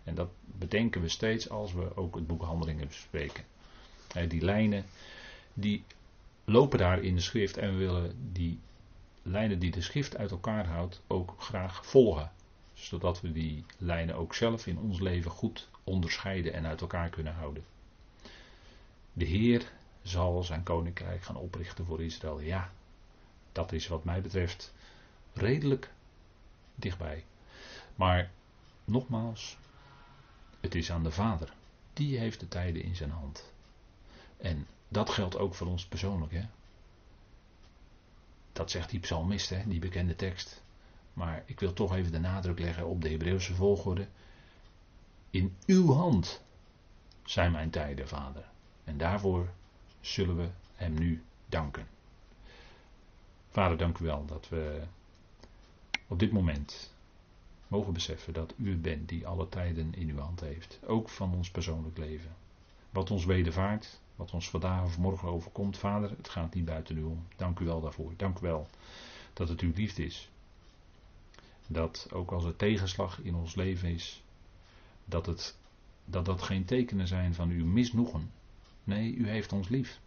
En 0.05 0.14
dat 0.14 0.31
bedenken 0.44 1.00
we 1.00 1.09
steeds 1.09 1.50
als 1.50 1.72
we 1.72 1.96
ook 1.96 2.14
het 2.14 2.26
boek 2.26 2.42
Handelingen 2.42 2.87
bespreken. 2.87 3.44
Die 4.28 4.44
lijnen, 4.44 4.85
die 5.55 5.85
lopen 6.44 6.78
daar 6.78 7.02
in 7.02 7.14
de 7.14 7.20
schrift 7.20 7.57
en 7.57 7.70
we 7.70 7.76
willen 7.76 8.33
die 8.33 8.61
lijnen 9.22 9.59
die 9.59 9.70
de 9.70 9.81
schrift 9.81 10.16
uit 10.16 10.31
elkaar 10.31 10.66
houdt 10.66 11.02
ook 11.07 11.35
graag 11.38 11.87
volgen. 11.87 12.33
Zodat 12.72 13.20
we 13.20 13.33
die 13.33 13.64
lijnen 13.78 14.14
ook 14.14 14.35
zelf 14.35 14.66
in 14.66 14.78
ons 14.78 15.00
leven 15.00 15.31
goed 15.31 15.68
onderscheiden 15.85 16.52
en 16.52 16.66
uit 16.66 16.81
elkaar 16.81 17.09
kunnen 17.09 17.35
houden. 17.35 17.64
De 19.12 19.24
Heer 19.24 19.72
zal 20.02 20.42
zijn 20.42 20.62
koninkrijk 20.62 21.22
gaan 21.22 21.37
oprichten 21.37 21.85
voor 21.85 22.02
Israël. 22.02 22.40
Ja, 22.40 22.72
dat 23.52 23.72
is 23.72 23.88
wat 23.88 24.05
mij 24.05 24.20
betreft 24.20 24.72
redelijk 25.33 25.90
dichtbij. 26.74 27.24
Maar 27.94 28.31
nogmaals, 28.85 29.57
het 30.61 30.74
is 30.74 30.90
aan 30.90 31.02
de 31.02 31.11
Vader. 31.11 31.52
Die 31.92 32.18
heeft 32.18 32.40
de 32.40 32.48
tijden 32.48 32.83
in 32.83 32.96
zijn 32.96 33.11
hand. 33.11 33.52
En 34.37 34.66
dat 34.92 35.11
geldt 35.11 35.38
ook 35.38 35.55
voor 35.55 35.66
ons 35.66 35.87
persoonlijk. 35.87 36.33
Hè? 36.33 36.44
Dat 38.52 38.70
zegt 38.70 38.90
die 38.90 39.00
psalmist, 39.00 39.50
hè, 39.50 39.62
die 39.66 39.81
bekende 39.81 40.16
tekst. 40.16 40.62
Maar 41.12 41.42
ik 41.46 41.61
wil 41.61 41.72
toch 41.72 41.94
even 41.94 42.12
de 42.12 42.18
nadruk 42.18 42.59
leggen 42.59 42.87
op 42.87 43.02
de 43.02 43.09
Hebreeuwse 43.09 43.55
volgorde. 43.55 44.09
In 45.31 45.57
uw 45.66 45.92
hand 45.92 46.42
zijn 47.24 47.52
mijn 47.52 47.70
tijden, 47.70 48.09
Vader. 48.09 48.44
En 48.85 48.98
daarvoor 48.98 49.48
zullen 50.00 50.37
we 50.37 50.48
Hem 50.74 50.94
nu 50.94 51.24
danken. 51.46 51.87
Vader, 53.48 53.76
dank 53.76 53.98
u 53.98 54.05
wel 54.05 54.26
dat 54.26 54.48
we 54.48 54.83
op 56.07 56.18
dit 56.18 56.33
moment 56.33 56.94
mogen 57.68 57.92
beseffen 57.92 58.33
dat 58.33 58.55
u 58.57 58.76
bent 58.76 59.09
die 59.09 59.26
alle 59.26 59.48
tijden 59.48 59.94
in 59.94 60.09
uw 60.09 60.18
hand 60.18 60.40
heeft. 60.40 60.81
Ook 60.87 61.09
van 61.09 61.35
ons 61.35 61.50
persoonlijk 61.50 61.98
leven. 61.98 62.37
Wat 62.90 63.11
ons 63.11 63.24
wedervaart, 63.24 64.00
wat 64.16 64.31
ons 64.31 64.51
vandaag 64.51 64.85
of 64.85 64.98
morgen 64.98 65.29
overkomt, 65.29 65.79
Vader, 65.79 66.11
het 66.11 66.29
gaat 66.29 66.55
niet 66.55 66.64
buiten 66.64 66.96
u 66.96 67.03
om. 67.03 67.27
Dank 67.37 67.59
u 67.59 67.64
wel 67.64 67.81
daarvoor. 67.81 68.12
Dank 68.16 68.38
u 68.38 68.40
wel 68.40 68.68
dat 69.33 69.48
het 69.48 69.61
uw 69.61 69.72
liefde 69.75 70.05
is. 70.05 70.31
Dat 71.66 72.09
ook 72.12 72.33
als 72.33 72.44
er 72.44 72.57
tegenslag 72.57 73.20
in 73.22 73.35
ons 73.35 73.55
leven 73.55 73.88
is, 73.88 74.22
dat, 75.05 75.27
het, 75.27 75.57
dat 76.05 76.25
dat 76.25 76.42
geen 76.42 76.64
tekenen 76.64 77.07
zijn 77.07 77.35
van 77.35 77.51
uw 77.51 77.66
misnoegen. 77.66 78.31
Nee, 78.85 79.14
u 79.14 79.29
heeft 79.29 79.53
ons 79.53 79.68
lief. 79.68 80.01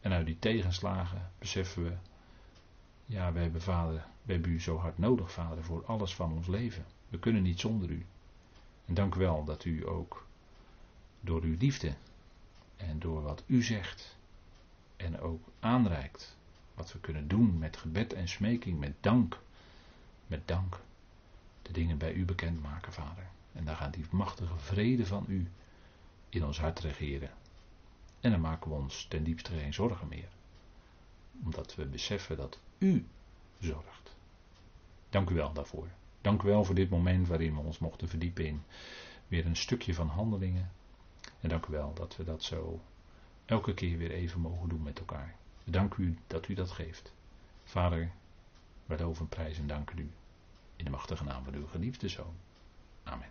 En 0.00 0.12
uit 0.12 0.26
die 0.26 0.38
tegenslagen 0.38 1.30
beseffen 1.38 1.82
we, 1.82 1.92
ja, 3.06 3.32
we 3.32 3.40
hebben 3.40 3.62
vader, 3.62 4.06
we 4.22 4.32
hebben 4.32 4.50
u 4.50 4.60
zo 4.60 4.76
hard 4.76 4.98
nodig, 4.98 5.32
vader, 5.32 5.64
voor 5.64 5.84
alles 5.86 6.14
van 6.14 6.32
ons 6.32 6.46
leven. 6.46 6.84
We 7.08 7.18
kunnen 7.18 7.42
niet 7.42 7.60
zonder 7.60 7.90
u. 7.90 8.06
En 8.84 8.94
dank 8.94 9.14
u 9.14 9.18
wel 9.18 9.44
dat 9.44 9.64
u 9.64 9.88
ook 9.88 10.26
door 11.20 11.42
uw 11.42 11.56
liefde 11.58 11.94
en 12.76 12.98
door 12.98 13.22
wat 13.22 13.42
u 13.46 13.62
zegt 13.62 14.16
en 14.96 15.20
ook 15.20 15.48
aanreikt 15.60 16.36
wat 16.74 16.92
we 16.92 17.00
kunnen 17.00 17.28
doen 17.28 17.58
met 17.58 17.76
gebed 17.76 18.12
en 18.12 18.28
smeking, 18.28 18.78
met 18.78 18.94
dank, 19.00 19.40
met 20.26 20.48
dank, 20.48 20.80
de 21.62 21.72
dingen 21.72 21.98
bij 21.98 22.12
u 22.12 22.24
bekendmaken, 22.24 22.92
vader. 22.92 23.26
En 23.52 23.64
dan 23.64 23.76
gaat 23.76 23.92
die 23.92 24.04
machtige 24.10 24.58
vrede 24.58 25.06
van 25.06 25.24
u 25.28 25.50
in 26.28 26.44
ons 26.44 26.60
hart 26.60 26.80
regeren. 26.80 27.30
En 28.20 28.30
dan 28.30 28.40
maken 28.40 28.70
we 28.70 28.76
ons 28.76 29.06
ten 29.08 29.24
diepste 29.24 29.52
geen 29.58 29.74
zorgen 29.74 30.08
meer. 30.08 30.28
Omdat 31.44 31.74
we 31.74 31.86
beseffen 31.86 32.36
dat 32.36 32.60
u 32.78 33.06
zorgt. 33.60 34.16
Dank 35.10 35.30
u 35.30 35.34
wel 35.34 35.52
daarvoor. 35.52 35.88
Dank 36.20 36.42
u 36.42 36.46
wel 36.46 36.64
voor 36.64 36.74
dit 36.74 36.90
moment 36.90 37.28
waarin 37.28 37.54
we 37.54 37.60
ons 37.60 37.78
mochten 37.78 38.08
verdiepen 38.08 38.46
in 38.46 38.62
weer 39.28 39.46
een 39.46 39.56
stukje 39.56 39.94
van 39.94 40.08
handelingen. 40.08 40.72
En 41.44 41.50
dank 41.50 41.66
u 41.66 41.72
wel 41.72 41.94
dat 41.94 42.16
we 42.16 42.24
dat 42.24 42.42
zo 42.42 42.80
elke 43.44 43.74
keer 43.74 43.98
weer 43.98 44.10
even 44.10 44.40
mogen 44.40 44.68
doen 44.68 44.82
met 44.82 44.98
elkaar. 44.98 45.36
Dank 45.64 45.94
u 45.94 46.18
dat 46.26 46.48
u 46.48 46.54
dat 46.54 46.70
geeft. 46.70 47.12
Vader, 47.64 48.10
wij 48.86 48.98
loven, 48.98 49.28
prijs 49.28 49.58
en 49.58 49.66
danken 49.66 49.98
u. 49.98 50.10
In 50.76 50.84
de 50.84 50.90
machtige 50.90 51.24
naam 51.24 51.44
van 51.44 51.54
uw 51.54 51.66
geliefde 51.66 52.08
zoon. 52.08 52.34
Amen. 53.02 53.28